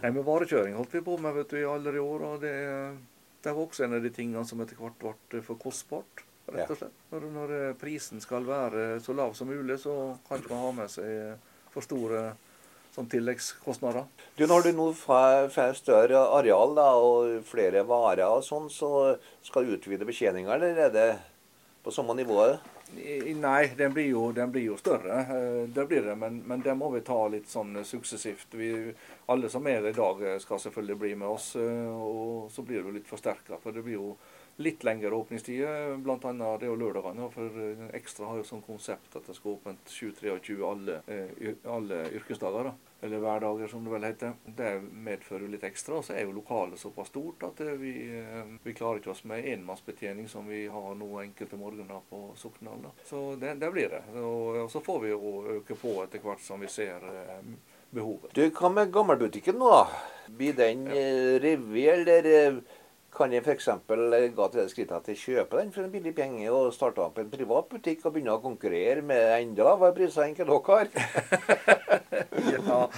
Nei, 0.03 0.11
med 0.11 0.23
Varekjøring 0.27 0.75
holdt 0.75 0.93
vi 0.93 1.03
på 1.07 1.17
med 1.23 1.37
vet 1.39 1.51
du, 1.55 1.59
i 1.61 1.67
alle 1.71 1.97
år. 2.03 2.25
og 2.29 2.41
det, 2.43 2.55
det 3.45 3.53
var 3.53 3.67
også 3.67 3.85
en 3.85 3.97
av 3.97 4.05
de 4.05 4.11
tingene 4.13 4.45
som 4.47 4.61
etter 4.63 4.79
hvert 4.79 4.97
ble 5.29 5.43
for 5.45 5.61
kostbart. 5.61 6.25
rett 6.51 6.69
og 6.69 6.77
slett. 6.77 6.97
Når, 7.11 7.29
når 7.33 7.53
prisen 7.81 8.21
skal 8.21 8.45
være 8.45 8.99
så 9.01 9.13
lav 9.17 9.33
som 9.37 9.49
mulig, 9.49 9.79
så 9.81 10.15
kan 10.27 10.41
ikke 10.41 10.53
man 10.53 10.65
ha 10.65 10.73
med 10.83 10.91
seg 10.93 11.39
for 11.73 11.85
store 11.85 12.25
sånn 12.95 13.09
tilleggskostnader. 13.11 14.05
Du, 14.37 14.45
Når 14.47 14.67
du 14.67 14.71
nå 14.77 14.85
får 14.95 15.51
større 15.75 16.21
areal 16.37 16.75
da, 16.77 16.87
og 16.95 17.41
flere 17.47 17.83
varer, 17.87 18.27
og 18.29 18.45
sånn, 18.45 18.69
så 18.71 19.17
skal 19.43 19.65
du 19.65 19.75
utvide 19.75 20.07
betjeninga, 20.07 20.55
eller 20.55 20.85
er 20.87 20.93
det 20.93 21.09
på 21.83 21.93
samme 21.93 22.15
nivå? 22.17 22.39
Nei, 22.93 23.71
den 23.77 23.93
blir 23.93 24.07
jo, 24.07 24.31
den 24.31 24.51
blir 24.51 24.61
jo 24.61 24.77
større. 24.77 25.19
Eh, 25.19 25.67
det 25.69 25.85
blir 25.85 26.01
det, 26.01 26.15
men, 26.15 26.37
men, 26.45 26.61
det 26.61 26.75
må 26.75 26.89
vi 26.93 27.01
ta 27.01 27.17
litt 27.27 27.49
sånn 27.49 27.79
suksessivt. 27.83 28.53
Vi, 28.53 28.71
alle 29.31 29.49
som 29.49 29.67
er 29.67 29.89
i 29.89 29.93
dag, 29.95 30.21
skal 30.41 30.61
selvfølgelig 30.61 30.97
bli 31.01 31.13
med 31.15 31.27
oss. 31.27 31.55
Eh, 31.59 31.91
og 31.91 32.51
så 32.53 32.61
blir 32.61 32.81
det 32.81 32.89
jo 32.89 32.95
litt 32.99 33.09
forsterka. 33.09 33.59
For 33.63 33.75
det 33.75 33.83
blir 33.85 33.97
jo 33.97 34.15
litt 34.61 34.85
lengre 34.87 35.17
åpningstider, 35.17 35.97
bl.a. 36.05 36.17
det 36.61 36.71
og 36.71 36.79
lørdagene. 36.79 37.29
For 37.33 37.61
eh, 37.65 37.87
Ekstra 37.97 38.31
har 38.31 38.41
jo 38.41 38.49
sånn 38.51 38.65
konsept 38.65 39.17
at 39.17 39.27
det 39.27 39.37
skal 39.37 39.57
åpent 39.57 39.95
7-23 39.97 40.59
alle, 40.69 41.01
alle 41.77 42.03
yrkesdager. 42.13 42.71
da 42.71 42.84
eller 43.05 43.21
hverdager 43.23 43.69
som 43.71 43.85
det 43.85 43.93
vel 43.93 44.07
heter. 44.07 44.33
Det 44.57 44.71
medfører 44.81 45.47
litt 45.51 45.63
ekstra. 45.67 46.01
Så 46.03 46.15
er 46.15 46.25
jo 46.25 46.35
lokalet 46.35 46.79
såpass 46.81 47.11
stort 47.11 47.45
at 47.47 47.61
vi, 47.79 47.93
eh, 48.19 48.51
vi 48.63 48.73
klarer 48.73 49.01
ikke 49.01 49.13
oss 49.13 49.23
med 49.29 49.45
enmannsbetjening 49.53 50.27
som 50.31 50.47
vi 50.49 50.65
har 50.67 50.95
nå 50.97 51.09
enkelte 51.21 51.59
morgener 51.59 52.01
på 52.09 52.31
Sokndal. 52.39 52.89
Så 53.05 53.35
det, 53.41 53.55
det, 53.61 53.71
blir 53.71 53.89
det. 53.93 54.03
Og, 54.21 54.65
så 54.71 54.81
får 54.83 54.99
vi 55.05 55.13
jo 55.13 55.35
øke 55.59 55.77
på 55.79 55.99
etter 56.03 56.23
hvert 56.23 56.43
som 56.43 56.61
vi 56.61 56.71
ser 56.71 57.05
eh, 57.11 57.51
behovet. 57.95 58.33
Du, 58.35 58.43
Hva 58.49 58.71
med 58.73 58.93
gammelbutikken 58.93 59.59
nå, 59.61 59.69
da? 59.69 59.85
Blir 60.27 60.57
den 60.57 60.89
ja. 60.89 60.97
Eh, 60.97 61.37
revet, 61.43 62.09
eller 62.19 62.59
kan 63.15 63.31
jeg 63.31 63.45
f.eks. 63.45 63.69
gå 63.87 64.47
til 64.51 64.59
det 64.59 64.67
skrittet 64.71 64.95
at 64.97 65.07
jeg 65.07 65.21
kjøper 65.21 65.61
den 65.61 65.71
for 65.71 65.85
en 65.85 65.93
billig 65.93 66.11
penge 66.17 66.49
og 66.51 66.73
starte 66.75 67.03
opp 67.03 67.21
en 67.21 67.31
privat 67.31 67.69
butikk 67.71 68.03
og 68.03 68.15
begynne 68.15 68.35
å 68.35 68.43
konkurrere 68.43 69.05
med 69.05 69.29
enda 69.37 69.69
lavere 69.69 69.95
priser 69.95 70.27
enn 70.27 70.35
dere 70.35 70.59
har? 70.67 70.91
ja. 72.67 72.91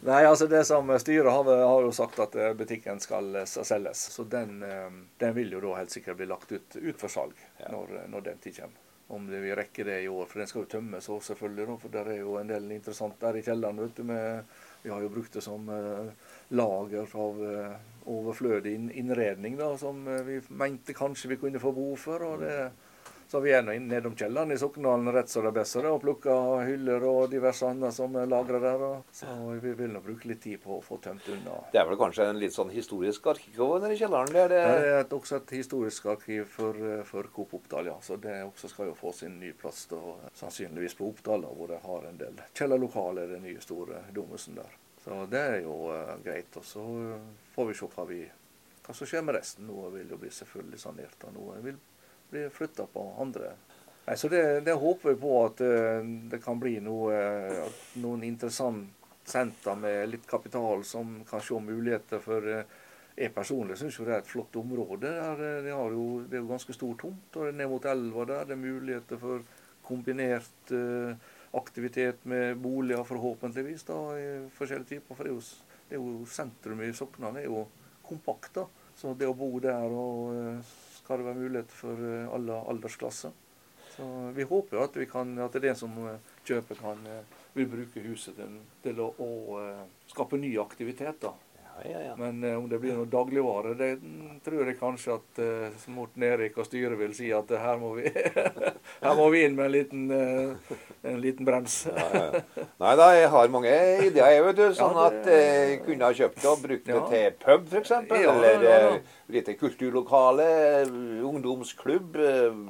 Nei, 0.00 0.24
altså 0.24 0.46
det 0.46 0.64
som 0.64 0.90
styret 0.98 1.32
har, 1.32 1.44
har, 1.44 1.82
jo 1.82 1.92
sagt 1.94 2.18
at 2.22 2.34
eh, 2.38 2.52
butikken 2.58 3.00
skal 3.02 3.42
eh, 3.42 3.46
selges. 3.46 4.06
Så 4.14 4.24
den, 4.30 4.62
eh, 4.62 4.90
den 5.18 5.36
vil 5.36 5.54
jo 5.56 5.62
da 5.64 5.76
helt 5.80 5.94
sikkert 5.94 6.20
bli 6.20 6.28
lagt 6.30 6.52
ut, 6.52 6.76
ut 6.76 7.00
for 7.00 7.12
salg 7.12 7.36
ja. 7.60 7.70
når, 7.72 8.02
når, 8.12 8.26
den 8.30 8.42
tid 8.44 8.60
kommer. 8.60 8.82
Om 9.16 9.28
vi 9.30 9.54
rekker 9.54 9.86
det 9.86 10.00
i 10.02 10.08
år, 10.10 10.24
for 10.26 10.42
den 10.42 10.48
skal 10.50 10.64
jo 10.64 10.70
tømmes 10.70 11.06
òg, 11.14 11.20
selvfølgelig. 11.22 11.76
For 11.82 11.94
der 11.94 12.08
er 12.10 12.24
jo 12.24 12.38
en 12.40 12.48
del 12.50 12.72
interessant 12.74 13.20
der 13.22 13.38
i 13.38 13.44
kjelleren. 13.46 13.78
vet 13.84 14.00
du, 14.00 14.02
med, 14.08 14.56
Vi 14.82 14.90
har 14.90 15.04
jo 15.04 15.12
brukt 15.14 15.36
det 15.38 15.44
som 15.46 15.70
lager 16.48 17.14
av 17.14 17.38
overflødig 18.06 18.74
innredning 18.98 19.54
da, 19.58 19.70
som 19.78 20.02
vi 20.26 20.40
mente 20.50 20.94
kanskje 20.94 21.30
vi 21.30 21.38
kunne 21.38 21.62
få 21.62 21.70
behov 21.74 22.02
for. 22.02 22.26
og 22.26 22.42
det 22.42 22.56
så 23.28 23.40
vi 23.42 23.50
er 23.56 23.64
nå 23.66 23.74
nedom 23.82 24.14
kjelleren 24.14 24.54
i 24.54 24.58
Sokndalen 24.58 25.10
rett 25.12 25.30
som 25.30 25.42
det 25.42 25.50
beste 25.56 25.82
og 25.90 25.98
plukker 26.04 26.60
hyller 26.68 27.02
og 27.08 27.32
diverse 27.32 27.66
annet 27.66 27.94
som 27.94 28.14
er 28.20 28.28
lagra 28.30 28.60
der. 28.62 28.84
Så 29.14 29.26
vi 29.62 29.72
vil 29.74 29.90
nå 29.94 30.02
bruke 30.04 30.30
litt 30.30 30.44
tid 30.44 30.60
på 30.62 30.76
å 30.76 30.84
få 30.84 31.00
tømt 31.02 31.26
unna. 31.34 31.56
Det 31.72 31.80
er 31.80 31.88
vel 31.88 31.98
kanskje 31.98 32.28
en 32.30 32.38
litt 32.38 32.54
sånn 32.54 32.70
historisk 32.70 33.26
arkiv 33.32 33.58
nede 33.82 33.96
i 33.96 33.98
kjelleren? 33.98 34.30
Der 34.36 34.54
det... 34.54 34.62
det 34.62 34.92
er 34.92 35.00
et, 35.00 35.16
også 35.18 35.40
et 35.40 35.56
historisk 35.58 36.06
arkiv 36.14 36.46
for, 36.54 36.78
for 37.08 37.30
Coop 37.34 37.56
Oppdal, 37.58 37.90
ja. 37.90 37.96
Så 38.02 38.20
det 38.22 38.38
også 38.46 38.70
skal 38.70 38.92
jo 38.92 38.96
få 38.98 39.10
sin 39.16 39.40
nye 39.42 39.56
plass 39.58 39.88
da, 39.90 39.98
sannsynligvis 40.38 40.94
på 40.98 41.10
Oppdal, 41.10 41.48
hvor 41.58 41.70
det 41.72 41.82
har 41.82 42.06
en 42.06 42.22
del 42.22 42.38
kjellerlokaler, 42.52 43.34
den 43.34 43.46
nye 43.48 43.62
store 43.64 44.04
domusen 44.14 44.60
der. 44.60 44.78
Så 45.02 45.18
det 45.30 45.42
er 45.42 45.60
jo 45.64 45.74
uh, 45.90 46.14
greit. 46.22 46.54
Og 46.58 46.64
så 46.66 46.86
får 47.54 47.68
vi 47.72 47.76
se 47.78 47.90
hva, 47.90 48.06
vi, 48.06 48.22
hva 48.86 48.94
som 48.94 49.10
skjer 49.10 49.26
med 49.26 49.38
resten. 49.38 49.66
Noe 49.66 49.90
vil 49.98 50.14
jo 50.14 50.18
bli 50.22 50.30
selvfølgelig 50.34 50.82
sanert, 50.82 51.26
og 51.26 51.36
noe 51.40 51.58
vil 51.66 51.82
blir 52.30 52.50
flytta 52.54 52.86
på 52.92 53.04
andre. 53.22 53.54
Nei, 54.06 54.16
så 54.16 54.28
det, 54.28 54.60
det, 54.60 54.72
håper 54.78 55.14
vi 55.14 55.20
på 55.20 55.36
at 55.42 55.60
uh, 55.66 56.08
det 56.30 56.38
kan 56.42 56.60
bli 56.62 56.76
noe, 56.78 57.14
uh, 57.14 57.78
noen 58.02 58.22
interessenter 58.22 59.78
med 59.80 60.12
litt 60.12 60.26
kapital 60.30 60.84
som 60.86 61.24
kan 61.26 61.42
se 61.42 61.58
muligheter 61.58 62.22
for 62.22 62.46
uh, 62.46 62.82
Jeg 63.16 63.32
personlig 63.32 63.78
syns 63.80 63.96
det 63.96 64.12
er 64.12 64.18
et 64.20 64.28
flott 64.28 64.56
område. 64.60 65.08
Det, 65.08 65.70
jo, 65.72 66.02
det, 66.28 66.36
er 66.36 66.42
jo 66.42 66.50
ganske 66.50 66.74
stor 66.76 66.98
tomt. 67.00 67.38
og 67.40 67.54
Ned 67.56 67.70
mot 67.70 67.88
elva 67.88 68.26
der 68.28 68.50
det 68.50 68.52
er 68.52 68.60
muligheter 68.60 69.16
for 69.16 69.40
kombinert 69.86 70.74
aktivitet 71.56 72.26
med 72.28 72.58
boliger, 72.60 73.06
forhåpentligvis, 73.08 73.86
da, 73.88 73.96
i 74.20 74.26
forskjellige 74.52 74.90
typer. 74.90 75.16
For 75.16 75.24
det 75.24 75.32
er 75.32 75.38
jo, 75.38 75.70
det 75.88 75.96
er 75.96 76.02
jo 76.02 76.26
sentrum 76.28 76.82
i 76.84 76.90
Sokna 76.92 77.30
er 77.40 77.48
jo 77.48 77.64
kompakt. 78.04 78.52
da. 78.58 78.66
Så 78.96 79.14
det 79.16 79.30
å 79.30 79.36
bo 79.36 79.48
der 79.64 79.96
og 79.96 80.60
skal 81.06 81.22
det 81.22 81.28
være 81.28 81.38
mulighet 81.38 81.72
for 81.72 82.02
eh, 82.02 82.28
alle 82.34 82.60
aldersklasser. 82.74 83.34
Så 83.94 84.06
Vi 84.34 84.44
håper 84.44 84.82
at, 84.82 84.96
at 84.98 85.52
det 85.54 85.62
er 85.62 85.68
den 85.68 85.78
som 85.78 85.94
eh, 86.02 86.32
kjøper 86.44 86.82
kan 86.82 87.06
eh, 87.06 87.34
vil 87.54 87.70
bruke 87.70 88.02
huset 88.04 88.36
til, 88.36 88.58
til 88.82 88.98
å, 89.00 89.12
å, 89.22 89.60
skape 90.10 90.36
ny 90.36 90.50
aktivitet. 90.60 91.22
da. 91.22 91.32
Ja, 91.84 92.00
ja, 92.02 92.16
Men 92.16 92.44
uh, 92.44 92.56
om 92.58 92.68
det 92.68 92.78
blir 92.80 92.96
noe 92.96 93.08
dagligvare, 93.10 93.74
det 93.76 93.90
tror 94.46 94.64
jeg 94.64 94.78
kanskje 94.80 95.16
at 95.18 95.40
uh, 95.42 95.84
Morten 95.92 96.24
Erik 96.24 96.56
og 96.56 96.66
styret 96.68 96.96
vil 96.98 97.12
si 97.14 97.28
at 97.36 97.50
uh, 97.52 97.58
her, 97.60 97.76
må 97.80 97.92
vi, 97.98 98.08
her 99.04 99.18
må 99.18 99.28
vi 99.34 99.42
inn 99.44 99.58
med 99.58 99.68
en 99.68 99.74
liten, 99.74 100.06
en 101.06 101.20
liten 101.20 101.48
brems. 101.48 101.78
Nei 101.92 102.94
da, 102.98 103.10
jeg 103.18 103.30
har 103.34 103.52
mange 103.52 103.74
ideer, 104.08 104.40
vet 104.48 104.58
du. 104.58 104.66
Sånn 104.78 104.96
det, 104.96 105.06
at 105.06 105.30
jeg 105.34 105.80
kunne 105.84 106.08
ha 106.08 106.18
kjøpt 106.22 106.42
det 106.42 106.50
og 106.50 106.64
brukt 106.64 106.90
det 106.90 107.00
til 107.12 107.38
pub, 107.44 107.70
f.eks. 107.70 107.94
eller 108.16 109.00
lite 109.36 109.56
kulturlokale, 109.60 110.50
ungdomsklubb. 111.28 112.16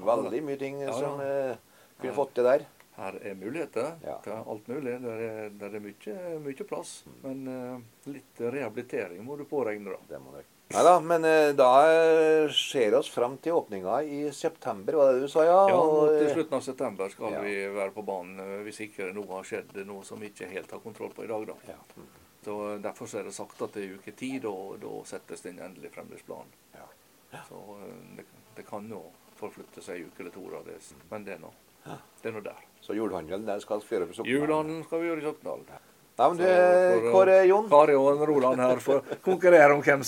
veldig 0.06 0.46
mye 0.50 0.60
ting 0.60 0.82
som 0.90 1.20
kunne 1.20 2.16
fått 2.16 2.40
det 2.40 2.50
der. 2.50 2.72
Her 2.96 3.16
er 3.22 3.34
muligheter 3.34 3.96
ja. 4.04 4.18
til 4.24 4.32
alt 4.32 4.68
mulig. 4.68 4.92
Der 5.02 5.22
er, 5.22 5.48
der 5.60 5.74
er 5.76 5.82
mye, 5.84 6.12
mye, 6.40 6.64
plass. 6.68 7.02
Men 7.20 7.42
uh, 7.44 7.80
litt 8.08 8.40
rehabilitering 8.40 9.20
må 9.24 9.36
du 9.36 9.44
påregne, 9.48 9.92
da. 9.92 9.98
Det 10.14 10.20
må 10.22 10.32
du. 10.32 10.38
Nei 10.72 10.82
da, 10.82 10.94
men 11.04 11.26
uh, 11.28 11.50
da 11.54 11.68
ser 12.56 12.88
vi 12.88 12.96
oss 12.98 13.10
fram 13.12 13.36
til 13.44 13.58
åpninga 13.58 13.98
i 14.02 14.22
september, 14.34 14.96
var 14.96 15.12
det 15.12 15.26
du 15.26 15.28
sa? 15.30 15.44
Ja, 15.44 15.58
ja 15.70 15.76
og, 15.76 16.14
til 16.16 16.32
slutten 16.32 16.56
av 16.56 16.64
september 16.64 17.12
skal 17.12 17.36
ja. 17.36 17.42
vi 17.44 17.58
være 17.76 17.92
på 17.98 18.06
banen 18.08 18.64
hvis 18.64 18.80
ikke 18.88 19.10
noe 19.14 19.28
har 19.34 19.50
skjedd, 19.52 19.76
noe 19.84 20.06
som 20.08 20.24
vi 20.24 20.32
ikke 20.32 20.48
helt 20.54 20.72
har 20.72 20.80
kontroll 20.84 21.12
på 21.12 21.28
i 21.28 21.30
dag. 21.34 21.46
da. 21.52 21.58
Ja. 21.74 21.78
Mm. 22.00 22.08
Så 22.46 22.58
Derfor 22.80 23.12
er 23.18 23.28
det 23.28 23.36
sagt 23.36 23.62
at 23.62 23.76
det 23.76 23.84
er 23.84 24.00
uke 24.00 24.16
ti, 24.16 24.32
og 24.48 24.80
da 24.80 24.96
settes 25.04 25.44
den 25.44 25.60
endelige 25.60 25.92
fremdriftsplanen. 25.98 26.56
Ja. 26.78 26.88
Så 27.44 27.60
det, 28.16 28.24
det, 28.56 28.64
kan 28.64 28.88
jo 28.88 29.04
forflytte 29.36 29.84
seg 29.84 30.00
en 30.00 30.08
uke 30.08 30.24
eller 30.24 30.32
to, 30.32 30.48
da, 30.54 30.64
det, 30.70 30.80
men 31.10 31.26
det 31.26 31.36
er 31.36 31.42
nå 31.44 31.52
det 32.22 32.30
er 32.30 32.34
nå 32.34 32.42
der. 32.42 32.62
Så 32.86 32.94
julehandelen 32.94 33.48
den 33.48 33.60
skal 33.62 33.82
gjøre 33.82 34.06
på 34.06 34.20
Sokndal? 34.20 34.32
Julehandelen 34.32 34.86
skal 34.86 35.02
vi 35.02 35.10
gjøre 35.10 35.22
i 35.22 35.26
Sokndal. 35.26 35.66
Nei, 36.16 36.26
men 36.32 36.38
du, 36.40 37.08
Kåre 37.12 37.34
Jon? 37.44 37.66
Kari 37.68 37.96
og 37.98 38.22
Roland 38.30 38.62
her 38.62 38.78
får 38.80 39.02
konkurrere 39.24 39.74
om, 39.74 39.82
hvem, 39.84 40.04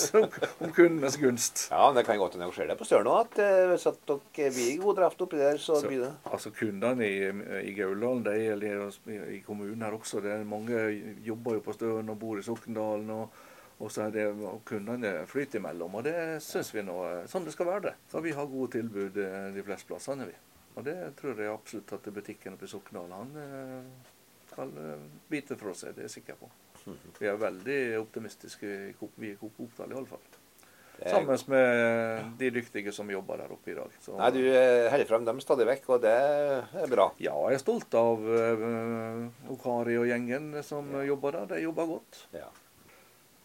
om 0.64 0.70
kundenes 0.72 1.18
gunst. 1.20 1.66
Ja, 1.68 1.82
men 1.90 1.98
Det 1.98 2.06
kan 2.08 2.20
godt 2.22 2.38
hende 2.38 2.48
skjer. 2.54 2.70
det 2.70 2.78
på 2.80 2.86
Støren 2.88 3.10
òg, 3.12 3.26
at 3.26 3.42
eh, 3.44 3.66
hvis 3.68 3.84
at 3.90 3.98
dere 4.08 4.54
blir 4.54 4.78
god 4.80 5.02
draft 5.02 5.26
oppi 5.26 5.42
der, 5.42 5.60
så, 5.60 5.76
så, 5.82 5.90
blir 5.90 6.06
det 6.06 6.14
Altså 6.30 6.54
Kundene 6.56 7.04
i, 7.04 7.28
i 7.68 7.74
Gauldalen, 7.76 8.24
de 8.24 8.38
gjelder 8.40 8.88
i 9.36 9.42
kommunen 9.44 9.84
her 9.84 9.98
også, 9.98 10.22
det 10.24 10.32
er 10.38 10.48
mange 10.48 10.80
jobber 11.26 11.58
jo 11.58 11.66
på 11.66 11.76
Støren 11.76 12.08
og 12.14 12.18
bor 12.22 12.40
i 12.40 12.46
Sokndalen. 12.46 13.10
og 13.18 13.44
og 13.78 13.92
så 13.94 14.08
er 14.08 14.10
det 14.10 14.24
kundene 14.66 15.20
flyter 15.30 15.60
imellom. 15.60 16.00
Og 16.00 16.02
det 16.02 16.42
syns 16.42 16.72
vi 16.74 16.82
nå 16.82 16.96
sånn 17.30 17.44
det 17.46 17.54
skal 17.54 17.68
være. 17.68 17.82
det. 17.84 17.92
Så 18.10 18.18
vi 18.24 18.32
har 18.34 18.48
gode 18.50 18.72
tilbud 18.74 19.20
eh, 19.22 19.52
de 19.54 19.62
fleste 19.62 19.86
plassene. 19.86 20.26
vi. 20.26 20.34
Og 20.78 20.86
det 20.86 20.96
tror 21.18 21.40
jeg 21.42 21.50
absolutt 21.50 21.92
at 21.96 22.08
butikken 22.14 22.54
oppe 22.54 22.68
i 22.68 22.70
Sokndal 22.70 23.10
han 23.10 23.32
eh, 23.42 24.10
skal 24.52 24.74
eh, 24.78 25.06
bite 25.30 25.58
fra 25.58 25.74
seg. 25.74 25.96
Det 25.96 26.04
er 26.04 26.06
jeg 26.06 26.18
sikker 26.20 26.38
på. 26.38 26.50
Vi 27.18 27.26
er 27.26 27.40
veldig 27.40 27.80
optimistiske 27.98 28.74
vi 29.18 29.32
i 29.32 29.38
Coop 29.40 29.58
Oppdal 29.64 29.96
iallfall. 29.96 30.28
Sammen 30.98 31.38
med 31.46 32.30
de 32.38 32.48
dyktige 32.50 32.92
som 32.94 33.10
jobber 33.10 33.38
der 33.38 33.52
oppe 33.54 33.70
i 33.70 33.74
dag. 33.76 33.92
Så, 34.02 34.16
Nei, 34.18 34.30
Du 34.34 34.40
holder 34.42 35.06
frem 35.06 35.26
dem 35.28 35.38
stadig 35.42 35.66
vekk, 35.68 35.84
og 35.94 36.00
det 36.02 36.14
er 36.14 36.88
bra. 36.90 37.04
Ja, 37.22 37.36
jeg 37.52 37.60
er 37.60 37.62
stolt 37.62 37.94
av 37.94 38.24
uh, 38.26 39.52
Okari 39.54 39.94
og 40.00 40.08
gjengen 40.10 40.56
som 40.66 40.90
ja. 40.96 41.04
jobber 41.12 41.38
der. 41.38 41.52
De 41.52 41.60
jobber 41.62 41.86
godt. 41.92 42.18
Ja. 42.34 42.48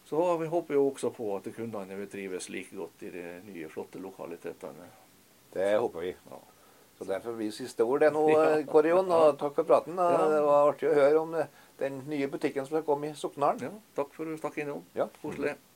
Så 0.08 0.24
vi 0.42 0.50
håper 0.50 0.74
jo 0.74 0.88
også 0.88 1.12
på 1.14 1.30
at 1.36 1.46
kundene 1.54 2.00
vil 2.00 2.10
trives 2.10 2.50
like 2.50 2.74
godt 2.74 3.06
i 3.06 3.12
de 3.14 3.24
nye, 3.46 3.70
flotte 3.70 4.02
lokalitetene. 4.02 4.90
Det 5.54 5.70
håper 5.78 6.08
vi. 6.08 6.10
Ja. 6.32 6.42
Så 6.98 7.04
derfor 7.08 7.34
blir 7.38 7.50
siste 7.54 7.84
ord 7.84 8.04
det 8.04 8.12
nå, 8.14 8.22
Kåre 8.72 8.92
Jon. 8.92 9.10
Og 9.10 9.38
takk 9.40 9.56
for 9.58 9.66
praten. 9.68 9.98
Det 9.98 10.42
var 10.46 10.70
artig 10.70 10.90
å 10.90 10.96
høre 10.96 11.22
om 11.22 11.36
den 11.80 12.02
nye 12.10 12.28
butikken 12.30 12.66
som 12.68 12.78
har 12.78 12.86
kommet 12.86 13.16
i 13.16 13.18
Soknaren. 13.18 13.62
Ja, 13.64 13.72
takk 13.98 14.12
for 14.14 14.28
at 14.28 14.36
du 14.36 14.42
stakk 14.42 14.60
innom. 14.62 14.84
Ja. 14.94 15.08
Koselig. 15.22 15.56